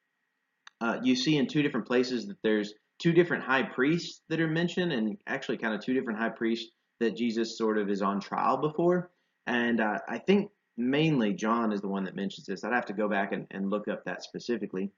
Uh, 0.80 0.98
you 1.02 1.14
see 1.16 1.36
in 1.36 1.46
two 1.46 1.62
different 1.62 1.86
places 1.86 2.26
that 2.26 2.36
there's 2.42 2.74
two 2.98 3.12
different 3.12 3.42
high 3.42 3.62
priests 3.62 4.20
that 4.28 4.40
are 4.40 4.48
mentioned, 4.48 4.92
and 4.92 5.16
actually 5.26 5.56
kind 5.56 5.74
of 5.74 5.80
two 5.80 5.94
different 5.94 6.18
high 6.18 6.28
priests 6.28 6.70
that 7.00 7.16
Jesus 7.16 7.56
sort 7.56 7.78
of 7.78 7.88
is 7.90 8.02
on 8.02 8.20
trial 8.20 8.58
before. 8.58 9.10
And 9.46 9.80
uh, 9.80 9.98
I 10.08 10.18
think 10.18 10.50
mainly 10.80 11.32
John 11.32 11.72
is 11.72 11.80
the 11.80 11.88
one 11.88 12.04
that 12.04 12.16
mentions 12.16 12.46
this. 12.46 12.64
I'd 12.64 12.72
have 12.72 12.86
to 12.86 12.92
go 12.92 13.08
back 13.08 13.32
and, 13.32 13.46
and 13.50 13.70
look 13.70 13.88
up 13.88 14.04
that 14.04 14.22
specifically. 14.22 14.90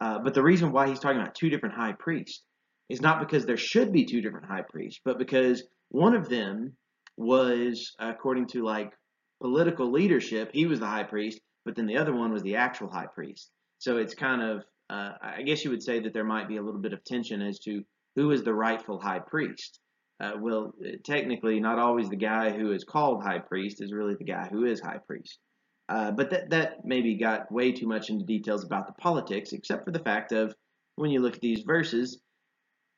Uh, 0.00 0.18
but 0.18 0.34
the 0.34 0.42
reason 0.42 0.72
why 0.72 0.88
he's 0.88 0.98
talking 0.98 1.20
about 1.20 1.34
two 1.34 1.50
different 1.50 1.74
high 1.74 1.92
priests 1.92 2.42
is 2.88 3.00
not 3.00 3.20
because 3.20 3.46
there 3.46 3.56
should 3.56 3.92
be 3.92 4.04
two 4.04 4.20
different 4.20 4.46
high 4.46 4.64
priests, 4.68 5.00
but 5.04 5.18
because 5.18 5.62
one 5.90 6.14
of 6.14 6.28
them 6.28 6.76
was, 7.16 7.94
according 7.98 8.46
to 8.48 8.64
like 8.64 8.92
political 9.40 9.90
leadership, 9.90 10.50
he 10.52 10.66
was 10.66 10.80
the 10.80 10.86
high 10.86 11.04
priest, 11.04 11.40
but 11.64 11.76
then 11.76 11.86
the 11.86 11.96
other 11.96 12.14
one 12.14 12.32
was 12.32 12.42
the 12.42 12.56
actual 12.56 12.90
high 12.90 13.06
priest. 13.14 13.50
So 13.78 13.96
it's 13.96 14.14
kind 14.14 14.42
of 14.42 14.64
uh, 14.92 15.12
I 15.22 15.42
guess 15.42 15.64
you 15.64 15.70
would 15.70 15.82
say 15.82 16.00
that 16.00 16.12
there 16.12 16.24
might 16.24 16.48
be 16.48 16.58
a 16.58 16.62
little 16.62 16.80
bit 16.80 16.92
of 16.92 17.02
tension 17.04 17.40
as 17.40 17.58
to 17.60 17.82
who 18.14 18.30
is 18.30 18.42
the 18.42 18.52
rightful 18.52 19.00
high 19.00 19.20
priest. 19.20 19.80
Uh, 20.22 20.32
well, 20.38 20.72
technically, 21.02 21.58
not 21.58 21.80
always 21.80 22.08
the 22.08 22.16
guy 22.16 22.50
who 22.50 22.70
is 22.70 22.84
called 22.84 23.22
high 23.22 23.40
priest 23.40 23.82
is 23.82 23.92
really 23.92 24.14
the 24.14 24.24
guy 24.24 24.46
who 24.46 24.64
is 24.64 24.80
high 24.80 25.00
priest. 25.04 25.38
Uh, 25.88 26.12
but 26.12 26.30
that, 26.30 26.48
that 26.48 26.84
maybe 26.84 27.14
got 27.16 27.50
way 27.50 27.72
too 27.72 27.88
much 27.88 28.08
into 28.08 28.24
details 28.24 28.64
about 28.64 28.86
the 28.86 28.92
politics, 28.92 29.52
except 29.52 29.84
for 29.84 29.90
the 29.90 29.98
fact 29.98 30.30
of 30.30 30.54
when 30.94 31.10
you 31.10 31.20
look 31.20 31.34
at 31.34 31.40
these 31.40 31.62
verses, 31.62 32.20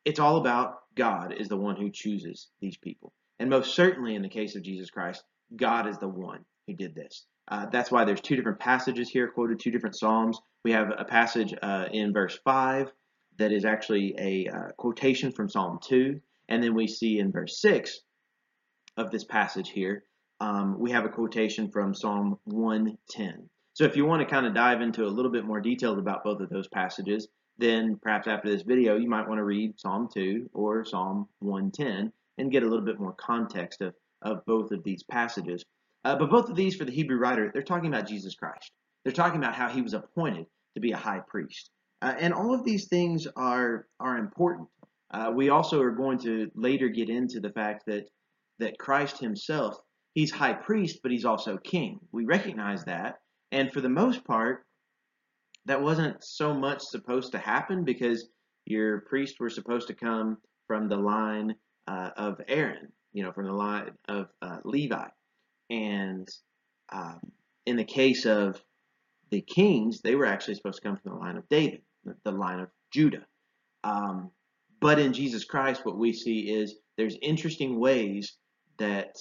it's 0.05 0.21
all 0.21 0.37
about 0.37 0.81
God 0.95 1.33
is 1.33 1.49
the 1.49 1.57
one 1.57 1.77
who 1.77 1.91
chooses 1.91 2.49
these 2.61 2.77
people. 2.77 3.13
And 3.39 3.49
most 3.49 3.75
certainly 3.75 4.15
in 4.15 4.23
the 4.23 4.29
case 4.29 4.55
of 4.55 4.63
Jesus 4.63 4.91
Christ, 4.91 5.25
God 5.57 5.89
is 5.89 5.99
the 5.99 6.09
one 6.09 6.45
who 6.67 6.75
did 6.75 6.95
this. 6.95 7.25
Uh, 7.49 7.67
that's 7.67 7.91
why 7.91 8.05
there's 8.05 8.21
two 8.21 8.37
different 8.37 8.59
passages 8.59 9.09
here 9.09 9.29
quoted, 9.29 9.59
two 9.59 9.71
different 9.71 9.97
Psalms. 9.97 10.39
We 10.63 10.73
have 10.73 10.93
a 10.97 11.05
passage 11.05 11.55
uh, 11.63 11.87
in 11.91 12.13
verse 12.13 12.39
5 12.45 12.93
that 13.39 13.51
is 13.51 13.65
actually 13.65 14.15
a 14.19 14.49
uh, 14.49 14.69
quotation 14.77 15.33
from 15.33 15.49
Psalm 15.49 15.79
2. 15.83 16.21
And 16.49 16.63
then 16.63 16.75
we 16.75 16.87
see 16.87 17.19
in 17.19 17.33
verse 17.33 17.61
6 17.61 18.01
of 18.97 19.11
this 19.11 19.25
passage 19.25 19.71
here, 19.71 20.05
um, 20.41 20.79
we 20.79 20.91
have 20.91 21.05
a 21.05 21.09
quotation 21.09 21.71
from 21.71 21.95
Psalm 21.95 22.39
110. 22.45 23.49
So 23.73 23.85
if 23.85 23.97
you 23.97 24.05
want 24.05 24.21
to 24.21 24.33
kind 24.33 24.47
of 24.47 24.55
dive 24.55 24.81
into 24.83 25.05
a 25.05 25.09
little 25.09 25.31
bit 25.31 25.45
more 25.45 25.61
details 25.61 25.99
about 25.99 26.23
both 26.23 26.41
of 26.41 26.49
those 26.49 26.69
passages, 26.69 27.29
then 27.59 27.99
perhaps 28.03 28.27
after 28.27 28.49
this 28.49 28.63
video, 28.63 28.97
you 28.97 29.09
might 29.09 29.29
want 29.29 29.39
to 29.39 29.45
read 29.45 29.79
Psalm 29.79 30.09
2 30.13 30.51
or 30.53 30.85
Psalm 30.85 31.29
110 31.41 32.13
and 32.39 32.53
get 32.53 32.63
a 32.63 32.69
little 32.69 32.85
bit 32.85 33.01
more 33.01 33.15
context 33.15 33.81
of, 33.81 33.95
of 34.23 34.45
both 34.47 34.71
of 34.73 34.83
these 34.85 35.03
passages. 35.05 35.65
Uh, 36.05 36.17
but 36.17 36.31
both 36.31 36.51
of 36.51 36.57
these, 36.57 36.77
for 36.77 36.85
the 36.85 36.93
Hebrew 36.93 37.17
writer, 37.17 37.51
they're 37.53 37.63
talking 37.63 37.93
about 37.93 38.09
Jesus 38.09 38.35
Christ. 38.35 38.73
They're 39.05 39.13
talking 39.13 39.39
about 39.39 39.55
how 39.55 39.69
he 39.69 39.83
was 39.83 39.95
appointed 39.95 40.47
to 40.75 40.81
be 40.81 40.93
a 40.93 40.97
high 40.97 41.21
priest. 41.27 41.71
Uh, 42.03 42.15
and 42.19 42.35
all 42.35 42.55
of 42.55 42.65
these 42.65 42.89
things 42.89 43.27
are 43.37 43.87
are 43.99 44.19
important. 44.19 44.69
Uh, 45.15 45.31
we 45.31 45.49
also 45.49 45.81
are 45.81 45.93
going 45.93 46.19
to 46.19 46.51
later 46.57 46.89
get 46.89 47.09
into 47.09 47.39
the 47.39 47.53
fact 47.53 47.85
that 47.87 48.09
that 48.59 48.79
Christ 48.79 49.19
himself, 49.19 49.77
he's 50.15 50.31
high 50.33 50.53
priest, 50.53 51.01
but 51.03 51.13
he's 51.13 51.25
also 51.25 51.57
king. 51.57 52.01
We 52.13 52.25
recognize 52.25 52.85
that. 52.85 53.21
And 53.53 53.73
for 53.73 53.81
the 53.81 53.89
most 53.89 54.25
part, 54.25 54.65
that 55.67 55.83
wasn't 55.83 56.23
so 56.23 56.53
much 56.53 56.81
supposed 56.83 57.33
to 57.33 57.39
happen 57.39 57.85
because 57.85 58.29
your 58.67 59.03
priests 59.03 59.39
were 59.39 59.51
supposed 59.51 59.87
to 59.89 59.95
come 59.95 60.39
from 60.67 60.89
the 60.89 60.97
line 60.97 61.55
uh, 61.87 62.11
of 62.17 62.41
Aaron, 62.49 62.93
you 63.13 63.23
know, 63.23 63.33
from 63.33 63.47
the 63.47 63.53
line 63.53 63.91
of 64.09 64.29
uh, 64.43 64.59
Levi. 64.65 65.07
And 65.71 66.29
um, 66.93 67.21
in 67.67 67.77
the 67.77 67.85
case 67.85 68.27
of 68.27 68.61
the 69.31 69.43
kings, 69.43 70.01
they 70.01 70.17
were 70.17 70.27
actually 70.27 70.55
supposed 70.55 70.83
to 70.83 70.89
come 70.89 70.97
from 70.97 71.13
the 71.13 71.19
line 71.19 71.37
of 71.37 71.49
David, 71.49 71.83
the 72.25 72.33
line 72.33 72.61
of 72.61 72.69
Judah. 72.93 73.27
Um, 73.85 74.31
but 74.85 74.99
in 74.99 75.15
Jesus 75.15 75.47
Christ, 75.47 75.87
what 75.87 75.97
we 75.97 76.13
see 76.13 76.41
is 76.41 76.75
there's 76.99 77.17
interesting 77.23 77.81
ways 77.81 78.37
that 78.77 79.17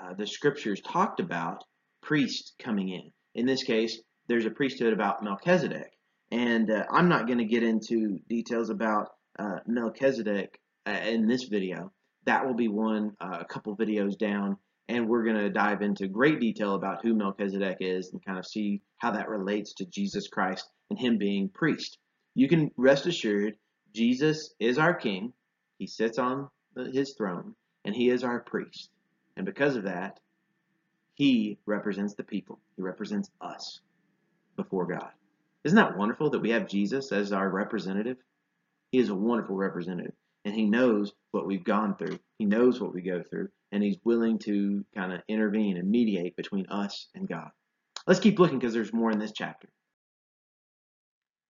uh, 0.00 0.14
the 0.14 0.26
scriptures 0.26 0.80
talked 0.80 1.20
about 1.20 1.62
priests 2.02 2.54
coming 2.58 2.88
in. 2.88 3.12
In 3.36 3.46
this 3.46 3.62
case, 3.62 4.00
there's 4.26 4.46
a 4.46 4.50
priesthood 4.50 4.92
about 4.92 5.22
Melchizedek. 5.22 5.92
And 6.32 6.68
uh, 6.72 6.86
I'm 6.90 7.08
not 7.08 7.28
going 7.28 7.38
to 7.38 7.44
get 7.44 7.62
into 7.62 8.18
details 8.28 8.68
about 8.68 9.10
uh, 9.38 9.60
Melchizedek 9.68 10.58
uh, 10.86 10.98
in 11.06 11.28
this 11.28 11.44
video. 11.44 11.92
That 12.24 12.44
will 12.44 12.54
be 12.54 12.66
one 12.66 13.12
uh, 13.20 13.38
a 13.42 13.44
couple 13.44 13.76
videos 13.76 14.18
down 14.18 14.56
and 14.88 15.08
we're 15.08 15.22
going 15.22 15.36
to 15.36 15.50
dive 15.50 15.82
into 15.82 16.08
great 16.08 16.40
detail 16.40 16.74
about 16.74 17.04
who 17.04 17.14
Melchizedek 17.14 17.76
is 17.78 18.10
and 18.12 18.24
kind 18.24 18.40
of 18.40 18.44
see 18.44 18.82
how 18.98 19.12
that 19.12 19.28
relates 19.28 19.72
to 19.74 19.86
Jesus 19.86 20.26
Christ 20.26 20.68
and 20.90 20.98
him 20.98 21.16
being 21.16 21.48
priest. 21.48 21.96
You 22.34 22.48
can 22.48 22.72
rest 22.76 23.06
assured 23.06 23.54
Jesus 23.96 24.54
is 24.60 24.76
our 24.76 24.92
king. 24.92 25.32
He 25.78 25.86
sits 25.86 26.18
on 26.18 26.50
his 26.92 27.14
throne 27.14 27.54
and 27.82 27.94
he 27.94 28.10
is 28.10 28.24
our 28.24 28.40
priest. 28.40 28.90
And 29.38 29.46
because 29.46 29.74
of 29.74 29.84
that, 29.84 30.20
he 31.14 31.56
represents 31.64 32.14
the 32.14 32.22
people. 32.22 32.60
He 32.76 32.82
represents 32.82 33.30
us 33.40 33.80
before 34.54 34.84
God. 34.84 35.08
Isn't 35.64 35.76
that 35.76 35.96
wonderful 35.96 36.28
that 36.28 36.40
we 36.40 36.50
have 36.50 36.68
Jesus 36.68 37.10
as 37.10 37.32
our 37.32 37.48
representative? 37.48 38.18
He 38.92 38.98
is 38.98 39.08
a 39.08 39.14
wonderful 39.14 39.56
representative 39.56 40.12
and 40.44 40.54
he 40.54 40.66
knows 40.66 41.14
what 41.30 41.46
we've 41.46 41.64
gone 41.64 41.96
through. 41.96 42.18
He 42.38 42.44
knows 42.44 42.78
what 42.78 42.92
we 42.92 43.00
go 43.00 43.22
through 43.22 43.48
and 43.72 43.82
he's 43.82 43.96
willing 44.04 44.38
to 44.40 44.84
kind 44.94 45.14
of 45.14 45.22
intervene 45.26 45.78
and 45.78 45.90
mediate 45.90 46.36
between 46.36 46.66
us 46.66 47.08
and 47.14 47.26
God. 47.26 47.48
Let's 48.06 48.20
keep 48.20 48.38
looking 48.38 48.58
because 48.58 48.74
there's 48.74 48.92
more 48.92 49.10
in 49.10 49.18
this 49.18 49.32
chapter. 49.32 49.68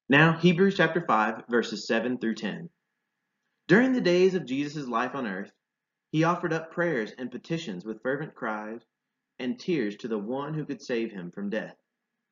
Now, 0.08 0.36
Hebrews 0.38 0.76
chapter 0.76 1.00
5, 1.00 1.46
verses 1.48 1.88
7 1.88 2.18
through 2.18 2.36
10. 2.36 2.70
During 3.66 3.92
the 3.92 4.00
days 4.00 4.36
of 4.36 4.46
Jesus' 4.46 4.86
life 4.86 5.16
on 5.16 5.26
earth, 5.26 5.50
he 6.12 6.22
offered 6.22 6.52
up 6.52 6.70
prayers 6.70 7.10
and 7.18 7.28
petitions 7.28 7.84
with 7.84 8.02
fervent 8.02 8.32
cries 8.32 8.82
and 9.40 9.58
tears 9.58 9.96
to 9.96 10.06
the 10.06 10.16
one 10.16 10.54
who 10.54 10.64
could 10.64 10.80
save 10.80 11.10
him 11.10 11.32
from 11.32 11.50
death. 11.50 11.74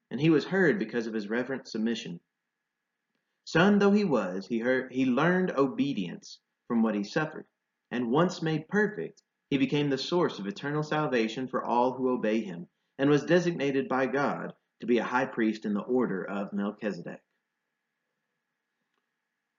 And 0.09 0.21
he 0.21 0.31
was 0.31 0.45
heard 0.45 0.79
because 0.79 1.09
of 1.09 1.15
his 1.15 1.29
reverent 1.29 1.67
submission. 1.67 2.21
Son 3.45 3.81
though 3.81 3.91
he 3.91 4.05
was, 4.05 4.47
he, 4.47 4.61
heard, 4.61 4.93
he 4.93 5.05
learned 5.05 5.51
obedience 5.51 6.39
from 6.69 6.81
what 6.81 6.95
he 6.95 7.03
suffered, 7.03 7.47
and 7.91 8.13
once 8.13 8.41
made 8.41 8.69
perfect, 8.69 9.21
he 9.51 9.59
became 9.59 9.91
the 9.91 9.99
source 9.99 10.39
of 10.39 10.47
eternal 10.47 10.85
salvation 10.85 11.49
for 11.49 11.65
all 11.65 11.93
who 11.93 12.11
obey 12.11 12.41
him, 12.41 12.69
and 12.99 13.11
was 13.11 13.25
designated 13.25 13.89
by 13.89 14.07
God 14.07 14.55
to 14.79 14.87
be 14.87 14.99
a 14.99 15.05
high 15.05 15.27
priest 15.27 15.65
in 15.65 15.75
the 15.75 15.83
order 15.83 16.23
of 16.25 16.53
Melchizedek. 16.53 17.21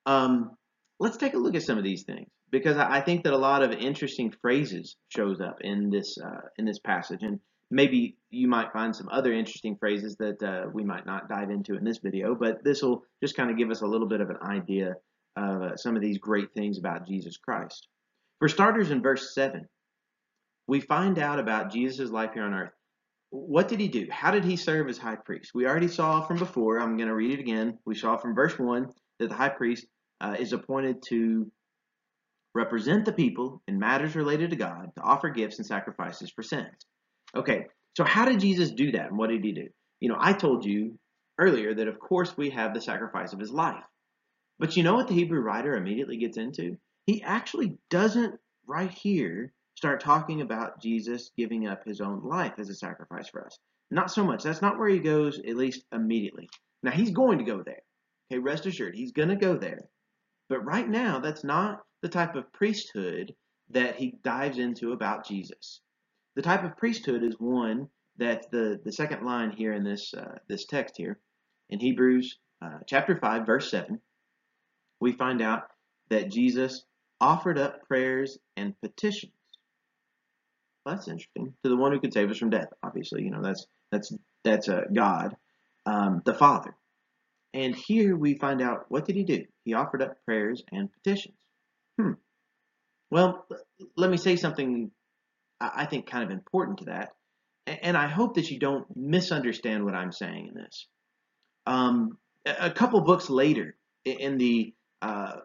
Um, 0.06 0.52
let's 1.00 1.18
take 1.18 1.34
a 1.34 1.38
look 1.38 1.56
at 1.56 1.64
some 1.64 1.78
of 1.78 1.84
these 1.84 2.04
things 2.04 2.30
because 2.52 2.78
I 2.78 3.02
think 3.02 3.24
that 3.24 3.34
a 3.34 3.38
lot 3.38 3.64
of 3.64 3.72
interesting 3.72 4.34
phrases 4.42 4.96
shows 5.10 5.42
up 5.42 5.58
in 5.62 5.90
this 5.90 6.18
uh, 6.24 6.42
in 6.58 6.66
this 6.66 6.80
passage, 6.80 7.22
and 7.22 7.40
maybe 7.72 8.18
you 8.30 8.48
might 8.48 8.72
find 8.72 8.96
some 8.96 9.10
other 9.12 9.34
interesting 9.34 9.78
phrases 9.78 10.16
that 10.18 10.42
uh, 10.44 10.70
we 10.74 10.84
might 10.84 11.06
not 11.06 11.30
dive 11.30 11.50
into 11.50 11.76
in 11.76 11.84
this 11.84 12.00
video, 12.00 12.36
but 12.36 12.64
this 12.64 12.82
will 12.82 13.04
just 13.22 13.36
kind 13.36 13.50
of 13.50 13.58
give 13.58 13.72
us 13.72 13.82
a 13.82 13.88
little 13.88 14.08
bit 14.08 14.22
of 14.22 14.30
an 14.30 14.38
idea 14.42 14.96
of 15.36 15.62
uh, 15.62 15.76
some 15.76 15.96
of 15.96 16.02
these 16.02 16.18
great 16.18 16.54
things 16.54 16.78
about 16.78 17.08
Jesus 17.08 17.38
Christ. 17.38 17.88
For 18.40 18.48
starters, 18.48 18.92
in 18.92 19.02
verse 19.02 19.34
7, 19.34 19.68
we 20.68 20.80
find 20.80 21.20
out 21.20 21.40
about 21.40 21.72
Jesus' 21.72 22.10
life 22.10 22.32
here 22.34 22.44
on 22.44 22.54
earth. 22.54 22.72
What 23.32 23.68
did 23.68 23.80
he 23.80 23.88
do? 23.88 24.08
How 24.10 24.32
did 24.32 24.46
he 24.46 24.56
serve 24.56 24.88
as 24.88 24.98
high 24.98 25.16
priest? 25.16 25.52
We 25.54 25.66
already 25.66 25.88
saw 25.88 26.26
from 26.26 26.38
before, 26.38 26.80
I'm 26.80 26.96
going 26.96 27.10
to 27.10 27.16
read 27.16 27.32
it 27.32 27.42
again. 27.42 27.80
We 27.86 27.96
saw 27.96 28.18
from 28.18 28.36
verse 28.36 28.58
1 28.58 28.88
that 29.20 29.30
the 29.30 29.36
high 29.36 29.50
priest 29.50 29.86
uh, 30.22 30.36
is 30.40 30.54
appointed 30.54 31.04
to 31.10 31.52
represent 32.54 33.06
the 33.06 33.14
people 33.14 33.62
in 33.68 33.80
matters 33.80 34.16
related 34.16 34.52
to 34.52 34.56
God, 34.56 34.92
to 34.96 35.04
offer 35.04 35.30
gifts 35.30 35.58
and 35.58 35.66
sacrifices 35.66 36.32
for 36.32 36.42
sins. 36.42 36.86
Okay, 37.36 37.66
so 37.98 38.04
how 38.04 38.26
did 38.26 38.40
Jesus 38.40 38.72
do 38.72 38.92
that 38.94 39.08
and 39.08 39.18
what 39.18 39.30
did 39.30 39.44
he 39.44 39.52
do? 39.52 39.68
You 40.00 40.10
know, 40.10 40.18
I 40.20 40.34
told 40.34 40.66
you 40.66 40.98
earlier 41.38 41.74
that 41.74 41.88
of 41.88 42.00
course 42.00 42.36
we 42.38 42.52
have 42.52 42.74
the 42.74 42.82
sacrifice 42.82 43.34
of 43.34 43.40
his 43.40 43.52
life. 43.52 43.84
But 44.58 44.78
you 44.78 44.84
know 44.84 44.96
what 44.96 45.10
the 45.10 45.14
Hebrew 45.14 45.42
writer 45.42 45.76
immediately 45.76 46.18
gets 46.18 46.38
into? 46.38 46.78
He 47.06 47.22
actually 47.22 47.78
doesn't 47.90 48.40
right 48.66 48.90
here 48.92 49.54
start 49.76 50.00
talking 50.00 50.42
about 50.42 50.82
Jesus 50.82 51.32
giving 51.38 51.68
up 51.68 51.84
his 51.86 52.00
own 52.00 52.24
life 52.24 52.54
as 52.58 52.70
a 52.70 52.76
sacrifice 52.76 53.28
for 53.28 53.46
us. 53.46 53.60
Not 53.92 54.12
so 54.12 54.24
much. 54.24 54.44
That's 54.44 54.62
not 54.62 54.80
where 54.80 54.90
he 54.90 55.00
goes, 55.00 55.40
at 55.40 55.58
least 55.58 55.84
immediately. 55.92 56.50
Now, 56.82 56.92
he's 56.92 57.12
going 57.12 57.40
to 57.40 57.44
go 57.44 57.62
there. 57.64 57.82
Okay, 58.32 58.40
rest 58.40 58.66
assured, 58.66 58.96
he's 58.96 59.12
going 59.12 59.30
to 59.30 59.36
go 59.36 59.58
there. 59.58 59.90
But 60.50 60.66
right 60.66 60.88
now, 60.88 61.20
that's 61.20 61.44
not 61.44 61.82
the 62.02 62.10
type 62.10 62.36
of 62.36 62.52
priesthood 62.54 63.36
that 63.70 63.96
he 63.96 64.18
dives 64.24 64.60
into 64.60 64.92
about 64.92 65.26
Jesus. 65.28 65.82
The 66.36 66.42
type 66.42 66.64
of 66.64 66.78
priesthood 66.78 67.24
is 67.24 67.36
one 67.40 67.90
that 68.18 68.52
the, 68.52 68.80
the 68.84 68.92
second 68.92 69.26
line 69.26 69.52
here 69.52 69.74
in 69.74 69.84
this, 69.84 70.14
uh, 70.14 70.38
this 70.48 70.66
text 70.66 70.96
here, 70.98 71.20
in 71.70 71.80
Hebrews 71.80 72.38
uh, 72.62 72.80
chapter 72.86 73.16
5, 73.16 73.46
verse 73.46 73.72
7, 73.72 74.00
we 75.00 75.12
find 75.12 75.42
out 75.42 75.64
that 76.10 76.32
Jesus 76.32 76.86
offered 77.20 77.58
up 77.58 77.88
prayers 77.88 78.38
and 78.56 78.80
petitions. 78.82 79.32
Well, 80.86 80.96
that's 80.96 81.08
interesting. 81.08 81.54
To 81.64 81.70
the 81.70 81.76
one 81.76 81.92
who 81.92 82.00
could 82.00 82.14
save 82.14 82.30
us 82.30 82.38
from 82.38 82.52
death, 82.52 82.70
obviously, 82.84 83.24
you 83.24 83.32
know 83.32 83.42
that's 83.42 83.66
that's 83.92 84.14
that's 84.44 84.70
uh, 84.70 84.82
God, 84.94 85.36
um, 85.86 86.22
the 86.26 86.34
Father. 86.34 86.76
And 87.54 87.76
here 87.76 88.16
we 88.16 88.36
find 88.36 88.62
out 88.62 88.86
what 88.90 89.06
did 89.06 89.16
he 89.16 89.24
do? 89.24 89.46
He 89.66 89.74
offered 89.74 90.02
up 90.02 90.24
prayers 90.26 90.64
and 90.72 90.90
petitions. 90.94 91.36
Hmm. 92.00 92.14
Well, 93.12 93.46
let 93.98 94.10
me 94.10 94.18
say 94.18 94.36
something 94.36 94.92
I 95.60 95.86
think 95.86 96.08
kind 96.08 96.24
of 96.24 96.32
important 96.32 96.80
to 96.80 96.86
that, 96.86 97.14
and 97.66 97.98
I 97.98 98.08
hope 98.08 98.36
that 98.36 98.50
you 98.52 98.60
don't 98.60 98.86
misunderstand 98.96 99.84
what 99.84 99.96
I'm 99.96 100.12
saying 100.12 100.48
in 100.48 100.54
this. 100.54 100.88
Um, 101.66 102.18
a 102.46 102.70
couple 102.72 103.02
books 103.02 103.30
later, 103.30 103.76
in 104.06 104.38
the 104.38 104.74
uh, 105.02 105.38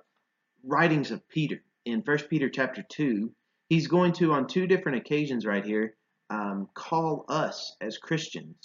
writings 0.62 1.10
of 1.10 1.26
Peter, 1.28 1.62
in 1.84 2.02
First 2.02 2.28
Peter 2.28 2.50
chapter 2.50 2.84
two, 2.88 3.32
he's 3.68 3.86
going 3.86 4.12
to 4.14 4.32
on 4.32 4.46
two 4.46 4.66
different 4.66 4.98
occasions 4.98 5.46
right 5.46 5.64
here 5.64 5.94
um, 6.28 6.68
call 6.74 7.24
us 7.28 7.76
as 7.80 7.98
Christians 7.98 8.56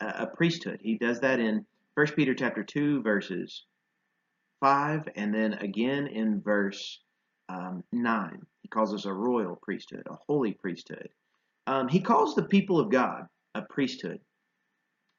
a, 0.00 0.06
a 0.06 0.26
priesthood. 0.26 0.80
He 0.82 0.96
does 0.96 1.20
that 1.20 1.40
in 1.40 1.66
First 1.94 2.16
Peter 2.16 2.34
chapter 2.34 2.62
two 2.62 3.02
verses 3.02 3.64
five, 4.64 5.06
and 5.14 5.34
then 5.34 5.52
again 5.52 6.06
in 6.06 6.40
verse 6.40 6.98
um, 7.50 7.84
9. 7.92 8.40
He 8.62 8.68
calls 8.68 8.94
us 8.94 9.04
a 9.04 9.12
royal 9.12 9.58
priesthood, 9.62 10.04
a 10.08 10.16
holy 10.26 10.52
priesthood. 10.52 11.10
Um, 11.66 11.86
he 11.86 12.00
calls 12.00 12.34
the 12.34 12.44
people 12.44 12.80
of 12.80 12.90
God 12.90 13.26
a 13.54 13.60
priesthood. 13.60 14.20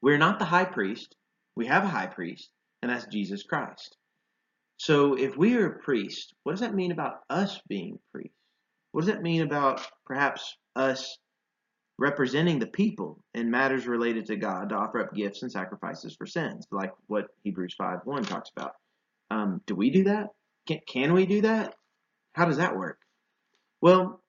We're 0.02 0.18
not 0.18 0.40
the 0.40 0.44
high 0.44 0.64
priest. 0.64 1.14
We 1.54 1.66
have 1.66 1.84
a 1.84 1.88
high 1.88 2.08
priest, 2.08 2.50
and 2.82 2.90
that's 2.90 3.06
Jesus 3.06 3.44
Christ. 3.44 3.96
So 4.78 5.14
if 5.14 5.36
we 5.36 5.54
are 5.54 5.66
a 5.66 5.78
priest, 5.78 6.34
what 6.42 6.50
does 6.50 6.60
that 6.60 6.74
mean 6.74 6.90
about 6.90 7.20
us 7.30 7.60
being 7.68 8.00
priests? 8.10 8.34
What 8.90 9.02
does 9.02 9.14
that 9.14 9.22
mean 9.22 9.42
about 9.42 9.86
perhaps 10.06 10.56
us 10.74 11.18
representing 11.98 12.58
the 12.58 12.66
people 12.66 13.22
in 13.32 13.48
matters 13.48 13.86
related 13.86 14.26
to 14.26 14.36
God 14.36 14.70
to 14.70 14.74
offer 14.74 14.98
up 14.98 15.14
gifts 15.14 15.42
and 15.42 15.52
sacrifices 15.52 16.16
for 16.16 16.26
sins, 16.26 16.66
like 16.72 16.92
what 17.06 17.28
Hebrews 17.44 17.76
5 17.78 18.00
1 18.02 18.24
talks 18.24 18.50
about? 18.56 18.72
Um, 19.30 19.60
do 19.66 19.74
we 19.74 19.90
do 19.90 20.04
that? 20.04 20.28
Can, 20.66 20.80
can 20.86 21.12
we 21.12 21.26
do 21.26 21.42
that? 21.42 21.74
How 22.34 22.44
does 22.44 22.58
that 22.58 22.76
work? 22.76 22.98
Well, 23.80 24.22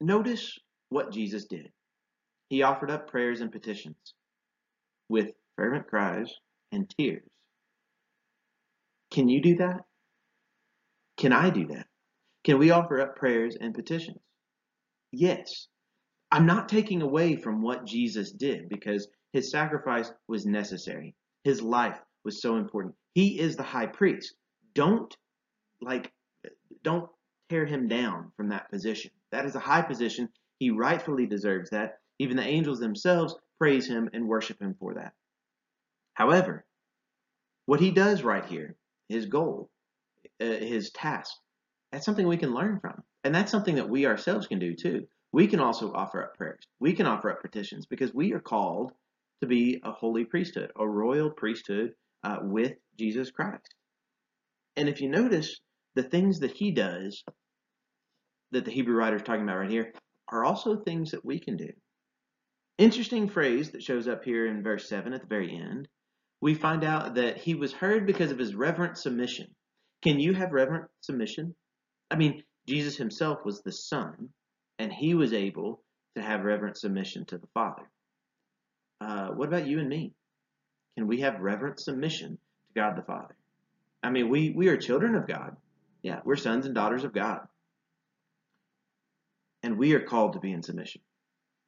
notice 0.00 0.58
what 0.88 1.12
Jesus 1.12 1.46
did. 1.46 1.70
He 2.48 2.62
offered 2.62 2.90
up 2.90 3.10
prayers 3.10 3.40
and 3.40 3.50
petitions 3.50 3.96
with 5.08 5.32
fervent 5.56 5.88
cries 5.88 6.32
and 6.72 6.92
tears. 6.98 7.28
Can 9.10 9.28
you 9.28 9.40
do 9.40 9.56
that? 9.56 9.80
Can 11.16 11.32
I 11.32 11.50
do 11.50 11.66
that? 11.68 11.86
Can 12.44 12.58
we 12.58 12.70
offer 12.70 13.00
up 13.00 13.16
prayers 13.16 13.56
and 13.60 13.74
petitions? 13.74 14.18
Yes. 15.12 15.68
I'm 16.30 16.46
not 16.46 16.68
taking 16.68 17.02
away 17.02 17.36
from 17.36 17.62
what 17.62 17.86
Jesus 17.86 18.32
did 18.32 18.68
because 18.68 19.08
his 19.32 19.50
sacrifice 19.50 20.10
was 20.28 20.44
necessary. 20.44 21.14
His 21.44 21.62
life 21.62 21.98
was 22.24 22.42
so 22.42 22.56
important. 22.56 22.94
He 23.16 23.40
is 23.40 23.56
the 23.56 23.62
high 23.62 23.86
priest. 23.86 24.34
Don't 24.74 25.16
like 25.80 26.12
don't 26.82 27.08
tear 27.48 27.64
him 27.64 27.88
down 27.88 28.30
from 28.36 28.50
that 28.50 28.70
position. 28.70 29.10
That 29.32 29.46
is 29.46 29.54
a 29.54 29.58
high 29.58 29.80
position. 29.80 30.28
He 30.58 30.68
rightfully 30.68 31.24
deserves 31.24 31.70
that. 31.70 32.00
Even 32.18 32.36
the 32.36 32.46
angels 32.46 32.78
themselves 32.78 33.34
praise 33.58 33.88
him 33.88 34.10
and 34.12 34.28
worship 34.28 34.60
him 34.60 34.76
for 34.78 34.92
that. 34.96 35.14
However, 36.12 36.66
what 37.64 37.80
he 37.80 37.90
does 37.90 38.22
right 38.22 38.44
here, 38.44 38.76
his 39.08 39.24
goal, 39.24 39.70
uh, 40.38 40.44
his 40.44 40.90
task, 40.90 41.34
that's 41.90 42.04
something 42.04 42.28
we 42.28 42.36
can 42.36 42.52
learn 42.52 42.80
from. 42.80 43.02
And 43.24 43.34
that's 43.34 43.50
something 43.50 43.76
that 43.76 43.88
we 43.88 44.04
ourselves 44.04 44.46
can 44.46 44.58
do 44.58 44.74
too. 44.74 45.08
We 45.32 45.46
can 45.46 45.60
also 45.60 45.90
offer 45.94 46.22
up 46.22 46.36
prayers. 46.36 46.66
We 46.80 46.92
can 46.92 47.06
offer 47.06 47.30
up 47.30 47.40
petitions 47.40 47.86
because 47.86 48.12
we 48.12 48.34
are 48.34 48.40
called 48.40 48.92
to 49.40 49.46
be 49.46 49.80
a 49.84 49.90
holy 49.90 50.26
priesthood, 50.26 50.70
a 50.76 50.86
royal 50.86 51.30
priesthood 51.30 51.94
uh, 52.26 52.38
with 52.42 52.72
Jesus 52.98 53.30
Christ. 53.30 53.74
And 54.76 54.88
if 54.88 55.00
you 55.00 55.08
notice, 55.08 55.60
the 55.94 56.02
things 56.02 56.40
that 56.40 56.50
he 56.50 56.72
does 56.72 57.24
that 58.50 58.64
the 58.64 58.70
Hebrew 58.70 58.96
writer 58.96 59.16
is 59.16 59.22
talking 59.22 59.42
about 59.42 59.58
right 59.58 59.70
here 59.70 59.92
are 60.28 60.44
also 60.44 60.76
things 60.76 61.12
that 61.12 61.24
we 61.24 61.38
can 61.38 61.56
do. 61.56 61.70
Interesting 62.78 63.28
phrase 63.28 63.70
that 63.70 63.82
shows 63.82 64.08
up 64.08 64.24
here 64.24 64.46
in 64.46 64.62
verse 64.62 64.88
7 64.88 65.12
at 65.12 65.20
the 65.20 65.26
very 65.26 65.56
end. 65.56 65.88
We 66.40 66.54
find 66.54 66.84
out 66.84 67.14
that 67.14 67.38
he 67.38 67.54
was 67.54 67.72
heard 67.72 68.06
because 68.06 68.30
of 68.32 68.38
his 68.38 68.54
reverent 68.54 68.98
submission. 68.98 69.46
Can 70.02 70.20
you 70.20 70.34
have 70.34 70.52
reverent 70.52 70.86
submission? 71.00 71.54
I 72.10 72.16
mean, 72.16 72.42
Jesus 72.66 72.96
himself 72.96 73.38
was 73.44 73.62
the 73.62 73.72
Son, 73.72 74.28
and 74.78 74.92
he 74.92 75.14
was 75.14 75.32
able 75.32 75.82
to 76.16 76.22
have 76.22 76.44
reverent 76.44 76.76
submission 76.76 77.24
to 77.26 77.38
the 77.38 77.48
Father. 77.54 77.88
Uh, 79.00 79.28
what 79.28 79.48
about 79.48 79.66
you 79.66 79.78
and 79.78 79.88
me? 79.88 80.12
Can 80.96 81.06
we 81.06 81.20
have 81.20 81.40
reverent 81.40 81.80
submission 81.80 82.30
to 82.32 82.80
God 82.80 82.96
the 82.96 83.02
Father? 83.02 83.36
I 84.02 84.10
mean, 84.10 84.28
we, 84.28 84.50
we 84.50 84.68
are 84.68 84.76
children 84.76 85.14
of 85.14 85.26
God. 85.26 85.56
Yeah, 86.02 86.20
we're 86.24 86.36
sons 86.36 86.66
and 86.66 86.74
daughters 86.74 87.04
of 87.04 87.12
God. 87.12 87.40
And 89.62 89.78
we 89.78 89.94
are 89.94 90.00
called 90.00 90.34
to 90.34 90.40
be 90.40 90.52
in 90.52 90.62
submission. 90.62 91.00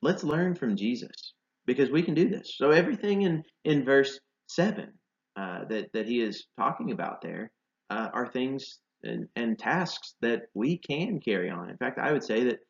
Let's 0.02 0.22
learn 0.22 0.54
from 0.54 0.76
Jesus 0.76 1.34
because 1.66 1.90
we 1.90 2.02
can 2.02 2.14
do 2.14 2.28
this. 2.28 2.54
So 2.56 2.70
everything 2.70 3.22
in, 3.22 3.42
in 3.64 3.84
verse 3.84 4.20
7 4.46 4.92
uh, 5.36 5.64
that, 5.68 5.92
that 5.92 6.06
he 6.06 6.20
is 6.20 6.46
talking 6.56 6.92
about 6.92 7.20
there 7.22 7.50
uh, 7.90 8.08
are 8.12 8.26
things 8.26 8.78
and, 9.02 9.28
and 9.36 9.58
tasks 9.58 10.14
that 10.20 10.42
we 10.54 10.78
can 10.78 11.20
carry 11.20 11.50
on. 11.50 11.70
In 11.70 11.76
fact, 11.76 11.98
I 11.98 12.12
would 12.12 12.24
say 12.24 12.44
that 12.44 12.60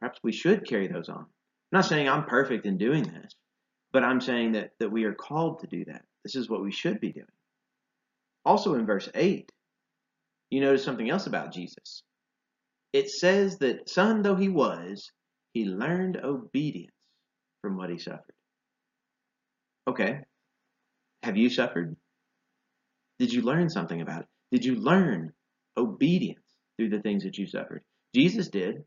perhaps 0.00 0.18
we 0.22 0.32
should 0.32 0.66
carry 0.66 0.88
those 0.88 1.08
on. 1.08 1.18
I'm 1.18 1.26
not 1.72 1.84
saying 1.84 2.08
I'm 2.08 2.24
perfect 2.24 2.66
in 2.66 2.78
doing 2.78 3.04
this, 3.04 3.34
but 3.92 4.04
I'm 4.04 4.20
saying 4.20 4.52
that, 4.52 4.70
that 4.78 4.90
we 4.90 5.04
are 5.04 5.14
called 5.14 5.60
to 5.60 5.66
do 5.66 5.84
that. 5.86 6.02
This 6.24 6.36
is 6.36 6.48
what 6.48 6.62
we 6.62 6.72
should 6.72 7.00
be 7.00 7.12
doing. 7.12 7.26
Also 8.44 8.74
in 8.74 8.86
verse 8.86 9.08
8, 9.14 9.50
you 10.50 10.60
notice 10.60 10.84
something 10.84 11.08
else 11.08 11.26
about 11.26 11.52
Jesus. 11.52 12.02
It 12.92 13.10
says 13.10 13.58
that, 13.58 13.88
son 13.88 14.22
though 14.22 14.36
he 14.36 14.48
was, 14.48 15.10
he 15.52 15.64
learned 15.64 16.16
obedience 16.16 16.94
from 17.62 17.76
what 17.76 17.90
he 17.90 17.98
suffered. 17.98 18.34
Okay, 19.88 20.20
have 21.22 21.36
you 21.36 21.50
suffered? 21.50 21.96
Did 23.18 23.32
you 23.32 23.42
learn 23.42 23.68
something 23.68 24.00
about 24.00 24.22
it? 24.22 24.28
Did 24.50 24.64
you 24.64 24.76
learn 24.76 25.32
obedience 25.76 26.44
through 26.76 26.90
the 26.90 27.00
things 27.00 27.24
that 27.24 27.38
you 27.38 27.46
suffered? 27.46 27.82
Jesus 28.14 28.48
did. 28.48 28.84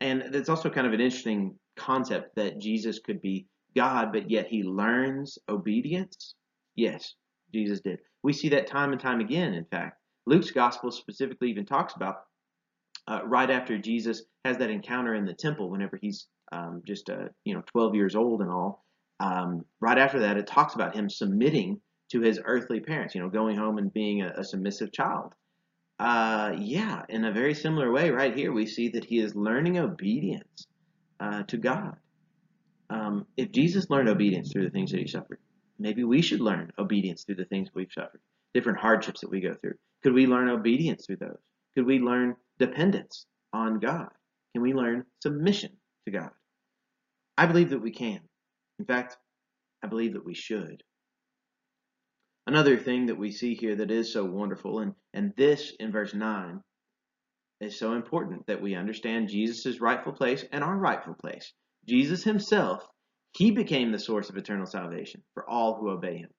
And 0.00 0.22
it's 0.34 0.48
also 0.48 0.70
kind 0.70 0.86
of 0.86 0.92
an 0.92 1.00
interesting 1.00 1.58
concept 1.76 2.36
that 2.36 2.58
Jesus 2.58 2.98
could 2.98 3.20
be 3.22 3.46
God, 3.76 4.12
but 4.12 4.30
yet 4.30 4.46
he 4.46 4.62
learns 4.62 5.38
obedience. 5.48 6.34
Yes, 6.76 7.14
Jesus 7.52 7.80
did. 7.80 7.98
We 8.22 8.32
see 8.32 8.48
that 8.50 8.66
time 8.66 8.92
and 8.92 9.00
time 9.00 9.20
again, 9.20 9.54
in 9.54 9.64
fact. 9.66 10.00
Luke's 10.26 10.50
gospel 10.50 10.90
specifically 10.90 11.50
even 11.50 11.66
talks 11.66 11.94
about 11.94 12.22
uh, 13.06 13.20
right 13.24 13.50
after 13.50 13.76
Jesus 13.78 14.22
has 14.44 14.56
that 14.58 14.70
encounter 14.70 15.14
in 15.14 15.26
the 15.26 15.34
temple, 15.34 15.70
whenever 15.70 15.98
he's 16.00 16.26
um, 16.52 16.82
just 16.86 17.10
uh, 17.10 17.28
you 17.44 17.54
know 17.54 17.62
12 17.66 17.94
years 17.94 18.16
old 18.16 18.40
and 18.40 18.50
all. 18.50 18.84
Um, 19.20 19.64
right 19.80 19.98
after 19.98 20.20
that, 20.20 20.36
it 20.36 20.46
talks 20.46 20.74
about 20.74 20.94
him 20.94 21.08
submitting 21.08 21.80
to 22.10 22.20
his 22.20 22.40
earthly 22.44 22.80
parents, 22.80 23.14
you 23.14 23.20
know, 23.20 23.28
going 23.28 23.56
home 23.56 23.78
and 23.78 23.92
being 23.92 24.22
a, 24.22 24.32
a 24.36 24.44
submissive 24.44 24.92
child. 24.92 25.32
Uh, 25.98 26.52
yeah, 26.58 27.02
in 27.08 27.24
a 27.24 27.32
very 27.32 27.54
similar 27.54 27.90
way, 27.92 28.10
right 28.10 28.36
here, 28.36 28.52
we 28.52 28.66
see 28.66 28.88
that 28.88 29.04
he 29.04 29.18
is 29.18 29.34
learning 29.34 29.78
obedience 29.78 30.66
uh, 31.20 31.42
to 31.44 31.56
God. 31.56 31.96
Um, 32.94 33.26
if 33.36 33.50
Jesus 33.50 33.90
learned 33.90 34.08
obedience 34.08 34.52
through 34.52 34.62
the 34.62 34.70
things 34.70 34.92
that 34.92 35.00
he 35.00 35.08
suffered, 35.08 35.40
maybe 35.80 36.04
we 36.04 36.22
should 36.22 36.40
learn 36.40 36.72
obedience 36.78 37.24
through 37.24 37.34
the 37.34 37.44
things 37.44 37.68
we've 37.74 37.90
suffered, 37.92 38.20
different 38.54 38.78
hardships 38.78 39.20
that 39.20 39.30
we 39.30 39.40
go 39.40 39.52
through. 39.52 39.74
Could 40.04 40.12
we 40.12 40.28
learn 40.28 40.48
obedience 40.48 41.04
through 41.04 41.16
those? 41.16 41.40
Could 41.74 41.86
we 41.86 41.98
learn 41.98 42.36
dependence 42.60 43.26
on 43.52 43.80
God? 43.80 44.10
Can 44.52 44.62
we 44.62 44.74
learn 44.74 45.06
submission 45.20 45.72
to 46.04 46.12
God? 46.12 46.30
I 47.36 47.46
believe 47.46 47.70
that 47.70 47.82
we 47.82 47.90
can. 47.90 48.20
In 48.78 48.84
fact, 48.84 49.16
I 49.82 49.88
believe 49.88 50.12
that 50.12 50.24
we 50.24 50.34
should. 50.34 50.84
Another 52.46 52.76
thing 52.76 53.06
that 53.06 53.18
we 53.18 53.32
see 53.32 53.56
here 53.56 53.74
that 53.74 53.90
is 53.90 54.12
so 54.12 54.24
wonderful, 54.24 54.78
and, 54.78 54.94
and 55.12 55.32
this 55.36 55.72
in 55.80 55.90
verse 55.90 56.14
9 56.14 56.62
is 57.60 57.76
so 57.76 57.94
important 57.94 58.46
that 58.46 58.62
we 58.62 58.76
understand 58.76 59.30
Jesus' 59.30 59.80
rightful 59.80 60.12
place 60.12 60.44
and 60.52 60.62
our 60.62 60.76
rightful 60.76 61.14
place. 61.14 61.52
Jesus 61.88 62.24
himself, 62.24 62.86
he 63.32 63.50
became 63.50 63.92
the 63.92 63.98
source 63.98 64.30
of 64.30 64.36
eternal 64.36 64.66
salvation 64.66 65.22
for 65.34 65.48
all 65.48 65.76
who 65.76 65.90
obey 65.90 66.18
him. 66.18 66.30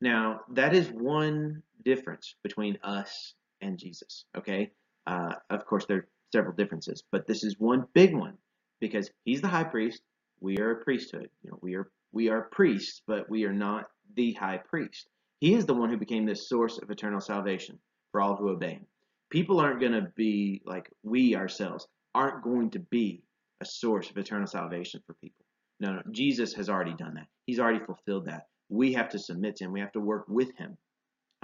Now, 0.00 0.40
that 0.52 0.74
is 0.74 0.88
one 0.90 1.62
difference 1.84 2.36
between 2.42 2.78
us 2.82 3.34
and 3.60 3.78
Jesus, 3.78 4.24
okay? 4.36 4.72
Uh, 5.06 5.34
of 5.50 5.66
course, 5.66 5.86
there 5.86 5.98
are 5.98 6.08
several 6.32 6.54
differences, 6.54 7.02
but 7.12 7.26
this 7.26 7.44
is 7.44 7.56
one 7.58 7.86
big 7.94 8.14
one 8.14 8.38
because 8.80 9.10
he's 9.24 9.40
the 9.40 9.48
high 9.48 9.64
priest. 9.64 10.02
We 10.40 10.58
are 10.58 10.72
a 10.72 10.84
priesthood. 10.84 11.30
You 11.42 11.50
know, 11.50 11.58
we 11.62 11.74
are 11.76 11.90
we 12.12 12.28
are 12.30 12.42
priests, 12.52 13.02
but 13.06 13.28
we 13.30 13.44
are 13.44 13.52
not 13.52 13.86
the 14.16 14.32
high 14.34 14.58
priest. 14.58 15.08
He 15.40 15.54
is 15.54 15.66
the 15.66 15.74
one 15.74 15.90
who 15.90 15.96
became 15.96 16.26
the 16.26 16.36
source 16.36 16.78
of 16.78 16.90
eternal 16.90 17.20
salvation 17.20 17.78
for 18.12 18.20
all 18.20 18.36
who 18.36 18.50
obey 18.50 18.74
him. 18.74 18.86
People 19.30 19.60
aren't 19.60 19.80
going 19.80 19.92
to 19.92 20.08
be 20.16 20.62
like 20.64 20.90
we 21.02 21.36
ourselves 21.36 21.88
aren't 22.14 22.44
going 22.44 22.70
to 22.70 22.78
be 22.78 23.22
a 23.64 23.70
source 23.70 24.10
of 24.10 24.18
eternal 24.18 24.46
salvation 24.46 25.00
for 25.06 25.14
people. 25.14 25.44
No, 25.80 25.94
no, 25.94 26.02
Jesus 26.12 26.52
has 26.54 26.68
already 26.68 26.94
done 26.94 27.14
that. 27.14 27.26
He's 27.46 27.58
already 27.58 27.84
fulfilled 27.84 28.26
that. 28.26 28.46
We 28.68 28.92
have 28.92 29.08
to 29.10 29.18
submit 29.18 29.56
to 29.56 29.64
him. 29.64 29.72
We 29.72 29.80
have 29.80 29.92
to 29.92 30.00
work 30.00 30.26
with 30.28 30.56
him 30.56 30.76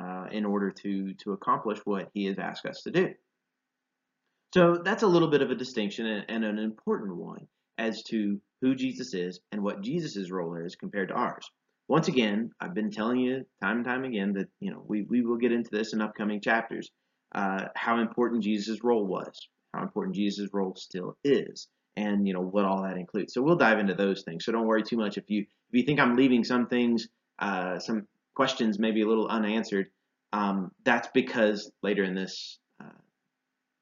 uh, 0.01 0.27
in 0.31 0.45
order 0.45 0.71
to 0.71 1.15
to 1.15 1.33
accomplish 1.33 1.79
what 1.85 2.11
he 2.15 2.27
has 2.27 2.39
asked 2.39 2.67
us 2.67 2.83
to 2.83 2.91
do. 2.91 3.15
So 4.55 4.83
that's 4.85 5.03
a 5.03 5.07
little 5.15 5.29
bit 5.29 5.43
of 5.43 5.51
a 5.51 5.55
distinction 5.55 6.07
and, 6.07 6.25
and 6.29 6.45
an 6.45 6.59
important 6.59 7.17
one 7.17 7.47
as 7.79 8.03
to 8.05 8.41
who 8.61 8.75
Jesus 8.75 9.15
is 9.15 9.41
and 9.53 9.63
what 9.63 9.81
Jesus' 9.81 10.31
role 10.31 10.57
is 10.57 10.77
compared 10.77 11.09
to 11.09 11.15
ours. 11.15 11.49
Once 11.89 12.09
again, 12.09 12.51
I've 12.61 12.75
been 12.75 12.91
telling 12.91 13.19
you 13.19 13.45
time 13.63 13.79
and 13.79 13.85
time 13.85 14.05
again 14.05 14.33
that 14.35 14.49
you 14.61 14.71
know 14.71 14.85
we, 14.87 15.03
we 15.03 15.23
will 15.23 15.39
get 15.39 15.53
into 15.53 15.71
this 15.73 15.93
in 15.93 16.01
upcoming 16.01 16.41
chapters, 16.41 16.91
uh, 17.35 17.67
how 17.75 18.01
important 18.01 18.45
Jesus' 18.45 18.85
role 18.85 19.07
was, 19.07 19.49
how 19.75 19.83
important 19.83 20.15
Jesus' 20.17 20.51
role 20.53 20.75
still 20.77 21.17
is, 21.25 21.69
and 21.97 22.27
you 22.27 22.35
know 22.35 22.41
what 22.41 22.65
all 22.65 22.83
that 22.83 22.97
includes. 22.97 23.35
So 23.35 23.43
we'll 23.43 23.57
dive 23.57 23.79
into 23.79 23.95
those 23.95 24.23
things. 24.23 24.45
So 24.45 24.53
don't 24.53 24.67
worry 24.67 24.83
too 24.83 24.97
much 24.97 25.19
if 25.19 25.29
you 25.29 25.41
if 25.41 25.73
you 25.73 25.83
think 25.83 26.01
I'm 26.01 26.17
leaving 26.17 26.45
some 26.45 26.67
things, 26.67 27.09
uh, 27.39 27.79
some 27.79 28.07
questions 28.35 28.79
maybe 28.79 29.03
a 29.03 29.09
little 29.09 29.29
unanswered. 29.29 29.89
Um, 30.33 30.71
that's 30.85 31.09
because 31.13 31.71
later 31.83 32.05
in 32.05 32.15
this 32.15 32.59
uh, 32.83 32.99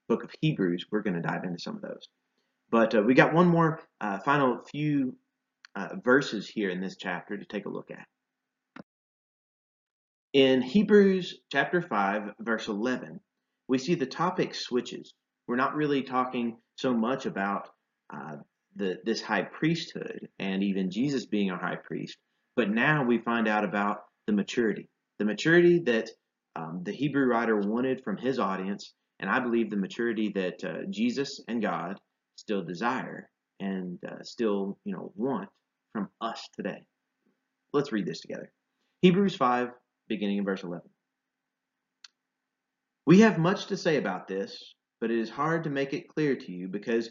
book 0.09 0.25
of 0.25 0.31
Hebrews, 0.41 0.87
we're 0.91 1.03
going 1.03 1.17
to 1.17 1.23
dive 1.23 1.45
into 1.45 1.59
some 1.59 1.77
of 1.77 1.83
those. 1.83 2.09
But 2.71 2.95
uh, 2.95 3.03
we 3.03 3.15
got 3.15 3.35
one 3.35 3.49
more 3.49 3.81
uh, 4.01 4.19
final 4.19 4.63
few 4.71 5.17
uh, 5.75 5.89
verses 6.03 6.49
here 6.49 6.71
in 6.71 6.81
this 6.81 6.97
chapter 6.97 7.37
to 7.37 7.45
take 7.45 7.67
a 7.67 7.71
look 7.71 7.91
at. 7.91 8.07
In 10.33 10.61
Hebrews 10.61 11.39
chapter 11.51 11.81
5, 11.81 12.35
verse 12.41 12.69
11, 12.69 13.21
we 13.69 13.79
see 13.79 13.95
the 13.95 14.07
topic 14.07 14.55
switches. 14.55 15.15
We're 15.47 15.57
not 15.57 15.75
really 15.75 16.03
talking 16.03 16.59
so 16.77 16.93
much 16.93 17.25
about 17.27 17.71
uh, 18.13 18.37
the, 18.77 18.99
this 19.05 19.21
high 19.21 19.43
priesthood 19.43 20.29
and 20.39 20.63
even 20.63 20.91
Jesus 20.91 21.27
being 21.27 21.51
our 21.51 21.59
high 21.59 21.77
priest, 21.77 22.17
but 22.57 22.71
now 22.71 23.05
we 23.05 23.19
find 23.19 23.49
out 23.49 23.65
about 23.65 23.99
the 24.27 24.33
maturity. 24.33 24.89
The 25.19 25.25
maturity 25.25 25.81
that 25.81 26.11
um, 26.57 26.83
the 26.85 26.93
Hebrew 26.93 27.27
writer 27.27 27.57
wanted 27.57 28.03
from 28.05 28.17
his 28.17 28.39
audience, 28.39 28.95
and 29.21 29.31
I 29.31 29.41
believe 29.41 29.71
the 29.71 29.77
maturity 29.77 30.33
that 30.35 30.65
uh, 30.65 30.87
Jesus 30.91 31.41
and 31.49 31.63
God 31.63 31.99
still 32.37 32.63
desire 32.63 33.29
and 33.61 33.99
uh, 34.07 34.23
still, 34.23 34.79
you 34.85 34.93
know, 34.95 35.13
want 35.17 35.49
from 35.93 36.09
us 36.21 36.49
today. 36.55 36.83
Let's 37.73 37.93
read 37.93 38.07
this 38.07 38.21
together. 38.21 38.51
Hebrews 39.03 39.37
5, 39.37 39.71
beginning 40.09 40.39
in 40.39 40.45
verse 40.45 40.63
11. 40.63 40.89
We 43.07 43.21
have 43.21 43.39
much 43.39 43.67
to 43.67 43.77
say 43.77 43.97
about 43.97 44.29
this, 44.29 44.75
but 45.01 45.11
it 45.11 45.19
is 45.19 45.31
hard 45.31 45.65
to 45.65 45.71
make 45.71 45.95
it 45.95 46.09
clear 46.09 46.37
to 46.37 46.53
you 46.53 46.69
because 46.69 47.11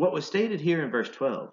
what 0.00 0.14
was 0.14 0.24
stated 0.24 0.62
here 0.62 0.82
in 0.82 0.90
verse 0.90 1.10
12 1.10 1.50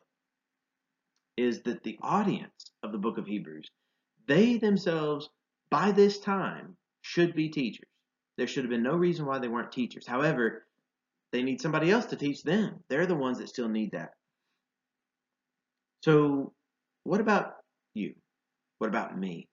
is 1.36 1.62
that 1.64 1.84
the 1.84 2.00
audience 2.02 2.72
of 2.82 2.94
the 2.94 2.98
book 2.98 3.18
of 3.18 3.28
Hebrews, 3.28 3.70
they 4.26 4.58
themselves, 4.58 5.30
by 5.70 5.92
this 5.92 6.20
time, 6.20 6.78
should 7.02 7.36
be 7.36 7.50
teachers. 7.50 7.90
There 8.38 8.48
should 8.48 8.64
have 8.64 8.72
been 8.72 8.84
no 8.84 8.96
reason 8.96 9.26
why 9.26 9.40
they 9.40 9.50
weren't 9.50 9.74
teachers. 9.74 10.08
However, 10.08 10.64
they 11.34 11.44
need 11.44 11.60
somebody 11.60 11.92
else 11.92 12.06
to 12.06 12.16
teach 12.16 12.42
them. 12.44 12.80
They're 12.88 13.06
the 13.06 13.16
ones 13.16 13.40
that 13.40 13.50
still 13.50 13.68
need 13.68 13.92
that. 13.92 14.12
So, 16.04 16.54
what 17.04 17.20
about 17.20 17.52
you? 17.96 18.14
What 18.78 18.88
about 18.88 19.20
me? 19.20 19.50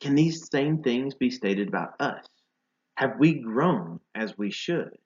Can 0.00 0.14
these 0.14 0.48
same 0.50 0.82
things 0.82 1.14
be 1.14 1.28
stated 1.28 1.68
about 1.68 2.00
us? 2.00 2.24
Have 2.94 3.16
we 3.18 3.40
grown 3.40 4.00
as 4.14 4.38
we 4.38 4.50
should? 4.50 4.96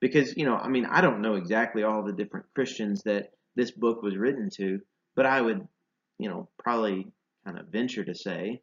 Because, 0.00 0.36
you 0.36 0.44
know, 0.44 0.56
I 0.56 0.68
mean, 0.68 0.86
I 0.86 1.00
don't 1.00 1.22
know 1.22 1.34
exactly 1.34 1.82
all 1.82 2.04
the 2.04 2.12
different 2.12 2.46
Christians 2.54 3.02
that 3.04 3.30
this 3.56 3.70
book 3.70 4.02
was 4.02 4.16
written 4.16 4.48
to, 4.56 4.80
but 5.16 5.26
I 5.26 5.40
would, 5.40 5.66
you 6.18 6.28
know, 6.28 6.48
probably 6.58 7.12
kind 7.44 7.58
of 7.58 7.68
venture 7.68 8.04
to 8.04 8.14
say 8.14 8.62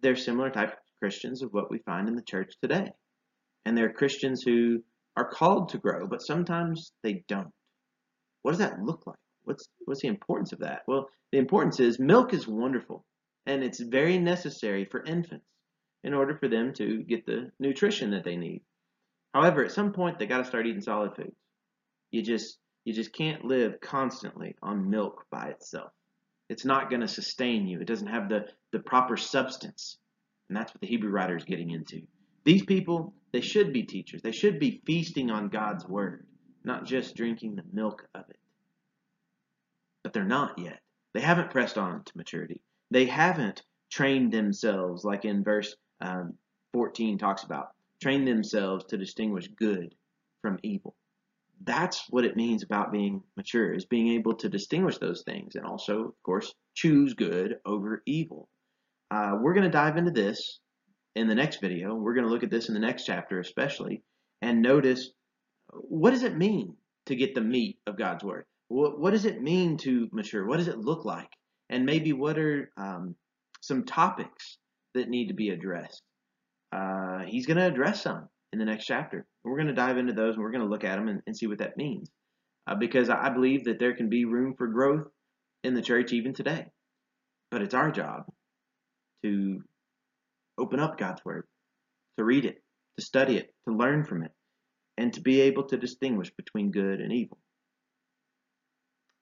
they're 0.00 0.16
similar 0.16 0.50
type 0.50 0.72
of 0.72 0.78
Christians 1.00 1.42
of 1.42 1.52
what 1.52 1.70
we 1.70 1.78
find 1.78 2.08
in 2.08 2.14
the 2.14 2.22
church 2.22 2.54
today. 2.60 2.92
And 3.64 3.76
they're 3.76 3.92
Christians 3.92 4.42
who 4.42 4.82
are 5.16 5.28
called 5.28 5.70
to 5.70 5.78
grow, 5.78 6.06
but 6.06 6.20
sometimes 6.20 6.92
they 7.02 7.24
don't. 7.28 7.52
What 8.42 8.50
does 8.50 8.58
that 8.58 8.82
look 8.82 9.06
like? 9.06 9.16
What's 9.44 9.66
what's 9.84 10.02
the 10.02 10.08
importance 10.08 10.52
of 10.52 10.60
that? 10.60 10.82
Well, 10.86 11.08
the 11.32 11.38
importance 11.38 11.80
is 11.80 11.98
milk 11.98 12.34
is 12.34 12.46
wonderful 12.46 13.04
and 13.46 13.62
it's 13.62 13.80
very 13.80 14.18
necessary 14.18 14.84
for 14.84 15.02
infants 15.02 15.46
in 16.02 16.14
order 16.14 16.36
for 16.36 16.48
them 16.48 16.72
to 16.74 17.02
get 17.02 17.26
the 17.26 17.50
nutrition 17.58 18.10
that 18.10 18.24
they 18.24 18.36
need. 18.36 18.62
However, 19.34 19.64
at 19.64 19.72
some 19.72 19.92
point 19.92 20.18
they 20.18 20.26
got 20.26 20.38
to 20.38 20.44
start 20.44 20.66
eating 20.66 20.80
solid 20.80 21.14
foods. 21.14 21.36
You 22.10 22.22
just 22.22 22.58
you 22.84 22.94
just 22.94 23.12
can't 23.12 23.44
live 23.44 23.80
constantly 23.80 24.56
on 24.62 24.88
milk 24.88 25.26
by 25.30 25.48
itself. 25.48 25.90
It's 26.48 26.64
not 26.64 26.88
going 26.88 27.00
to 27.00 27.08
sustain 27.08 27.66
you. 27.66 27.80
It 27.80 27.86
doesn't 27.86 28.06
have 28.06 28.28
the 28.30 28.46
the 28.72 28.78
proper 28.78 29.16
substance. 29.18 29.98
And 30.48 30.56
that's 30.56 30.72
what 30.72 30.80
the 30.80 30.86
Hebrew 30.86 31.10
writer 31.10 31.36
is 31.36 31.44
getting 31.44 31.70
into. 31.70 32.02
These 32.44 32.64
people, 32.64 33.14
they 33.32 33.40
should 33.40 33.72
be 33.72 33.82
teachers. 33.82 34.22
They 34.22 34.32
should 34.32 34.58
be 34.58 34.82
feasting 34.86 35.30
on 35.30 35.48
God's 35.48 35.86
word 35.86 36.26
not 36.64 36.86
just 36.86 37.14
drinking 37.14 37.56
the 37.56 37.64
milk 37.72 38.06
of 38.14 38.24
it. 38.28 38.38
But 40.02 40.12
they're 40.12 40.24
not 40.24 40.58
yet. 40.58 40.80
They 41.12 41.20
haven't 41.20 41.50
pressed 41.50 41.78
on 41.78 42.02
to 42.04 42.16
maturity. 42.16 42.60
They 42.90 43.04
haven't 43.04 43.62
trained 43.90 44.32
themselves, 44.32 45.04
like 45.04 45.24
in 45.24 45.44
verse 45.44 45.76
um, 46.00 46.34
14 46.72 47.18
talks 47.18 47.44
about, 47.44 47.68
train 48.02 48.24
themselves 48.24 48.84
to 48.86 48.96
distinguish 48.96 49.48
good 49.48 49.94
from 50.42 50.58
evil. 50.62 50.94
That's 51.62 52.04
what 52.10 52.24
it 52.24 52.36
means 52.36 52.62
about 52.62 52.92
being 52.92 53.22
mature, 53.36 53.72
is 53.72 53.86
being 53.86 54.08
able 54.08 54.34
to 54.34 54.48
distinguish 54.48 54.98
those 54.98 55.22
things 55.22 55.54
and 55.54 55.64
also, 55.64 56.00
of 56.08 56.22
course, 56.22 56.52
choose 56.74 57.14
good 57.14 57.58
over 57.64 58.02
evil. 58.06 58.48
Uh, 59.10 59.38
we're 59.40 59.54
going 59.54 59.64
to 59.64 59.70
dive 59.70 59.96
into 59.96 60.10
this 60.10 60.58
in 61.14 61.28
the 61.28 61.34
next 61.34 61.60
video. 61.60 61.94
We're 61.94 62.14
going 62.14 62.26
to 62.26 62.32
look 62.32 62.42
at 62.42 62.50
this 62.50 62.68
in 62.68 62.74
the 62.74 62.80
next 62.80 63.04
chapter, 63.04 63.38
especially, 63.38 64.02
and 64.42 64.60
notice 64.60 65.10
what 65.72 66.10
does 66.10 66.22
it 66.22 66.36
mean 66.36 66.76
to 67.06 67.16
get 67.16 67.34
the 67.34 67.40
meat 67.40 67.78
of 67.86 67.96
God's 67.96 68.24
word? 68.24 68.44
What, 68.68 68.98
what 68.98 69.12
does 69.12 69.24
it 69.24 69.42
mean 69.42 69.76
to 69.78 70.08
mature? 70.12 70.46
What 70.46 70.58
does 70.58 70.68
it 70.68 70.78
look 70.78 71.04
like? 71.04 71.30
And 71.70 71.86
maybe 71.86 72.12
what 72.12 72.38
are 72.38 72.70
um, 72.76 73.14
some 73.60 73.84
topics 73.84 74.58
that 74.94 75.08
need 75.08 75.28
to 75.28 75.34
be 75.34 75.50
addressed? 75.50 76.02
Uh, 76.74 77.20
he's 77.26 77.46
going 77.46 77.56
to 77.56 77.66
address 77.66 78.02
some 78.02 78.28
in 78.52 78.58
the 78.58 78.64
next 78.64 78.86
chapter. 78.86 79.26
We're 79.44 79.56
going 79.56 79.68
to 79.68 79.74
dive 79.74 79.98
into 79.98 80.12
those 80.12 80.34
and 80.34 80.42
we're 80.42 80.50
going 80.50 80.64
to 80.64 80.68
look 80.70 80.84
at 80.84 80.96
them 80.96 81.08
and, 81.08 81.22
and 81.26 81.36
see 81.36 81.46
what 81.46 81.58
that 81.58 81.76
means. 81.76 82.10
Uh, 82.66 82.74
because 82.74 83.10
I 83.10 83.28
believe 83.28 83.64
that 83.64 83.78
there 83.78 83.94
can 83.94 84.08
be 84.08 84.24
room 84.24 84.54
for 84.56 84.66
growth 84.66 85.06
in 85.62 85.74
the 85.74 85.82
church 85.82 86.12
even 86.12 86.34
today. 86.34 86.66
But 87.50 87.62
it's 87.62 87.74
our 87.74 87.90
job 87.90 88.24
to 89.22 89.62
open 90.58 90.80
up 90.80 90.98
God's 90.98 91.24
Word, 91.24 91.46
to 92.18 92.24
read 92.24 92.44
it, 92.44 92.62
to 92.98 93.04
study 93.04 93.36
it, 93.36 93.54
to 93.68 93.74
learn 93.74 94.04
from 94.04 94.24
it, 94.24 94.32
and 94.96 95.12
to 95.14 95.20
be 95.20 95.42
able 95.42 95.64
to 95.64 95.76
distinguish 95.76 96.30
between 96.36 96.70
good 96.70 97.00
and 97.00 97.12
evil. 97.12 97.38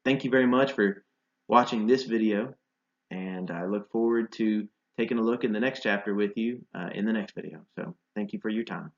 Thank 0.05 0.25
you 0.25 0.31
very 0.31 0.47
much 0.47 0.73
for 0.73 1.05
watching 1.49 1.87
this 1.87 2.05
video, 2.05 2.55
and 3.11 3.51
I 3.51 3.67
look 3.67 3.91
forward 3.91 4.33
to 4.33 4.69
taking 4.99 5.19
a 5.19 5.23
look 5.23 5.45
in 5.45 5.53
the 5.53 5.61
next 5.61 5.83
chapter 5.83 6.15
with 6.15 6.37
you 6.37 6.65
uh, 6.75 6.91
in 6.95 7.05
the 7.05 7.13
next 7.13 7.35
video. 7.35 7.65
So 7.77 7.95
thank 8.15 8.33
you 8.33 8.41
for 8.41 8.49
your 8.49 8.65
time. 8.65 8.93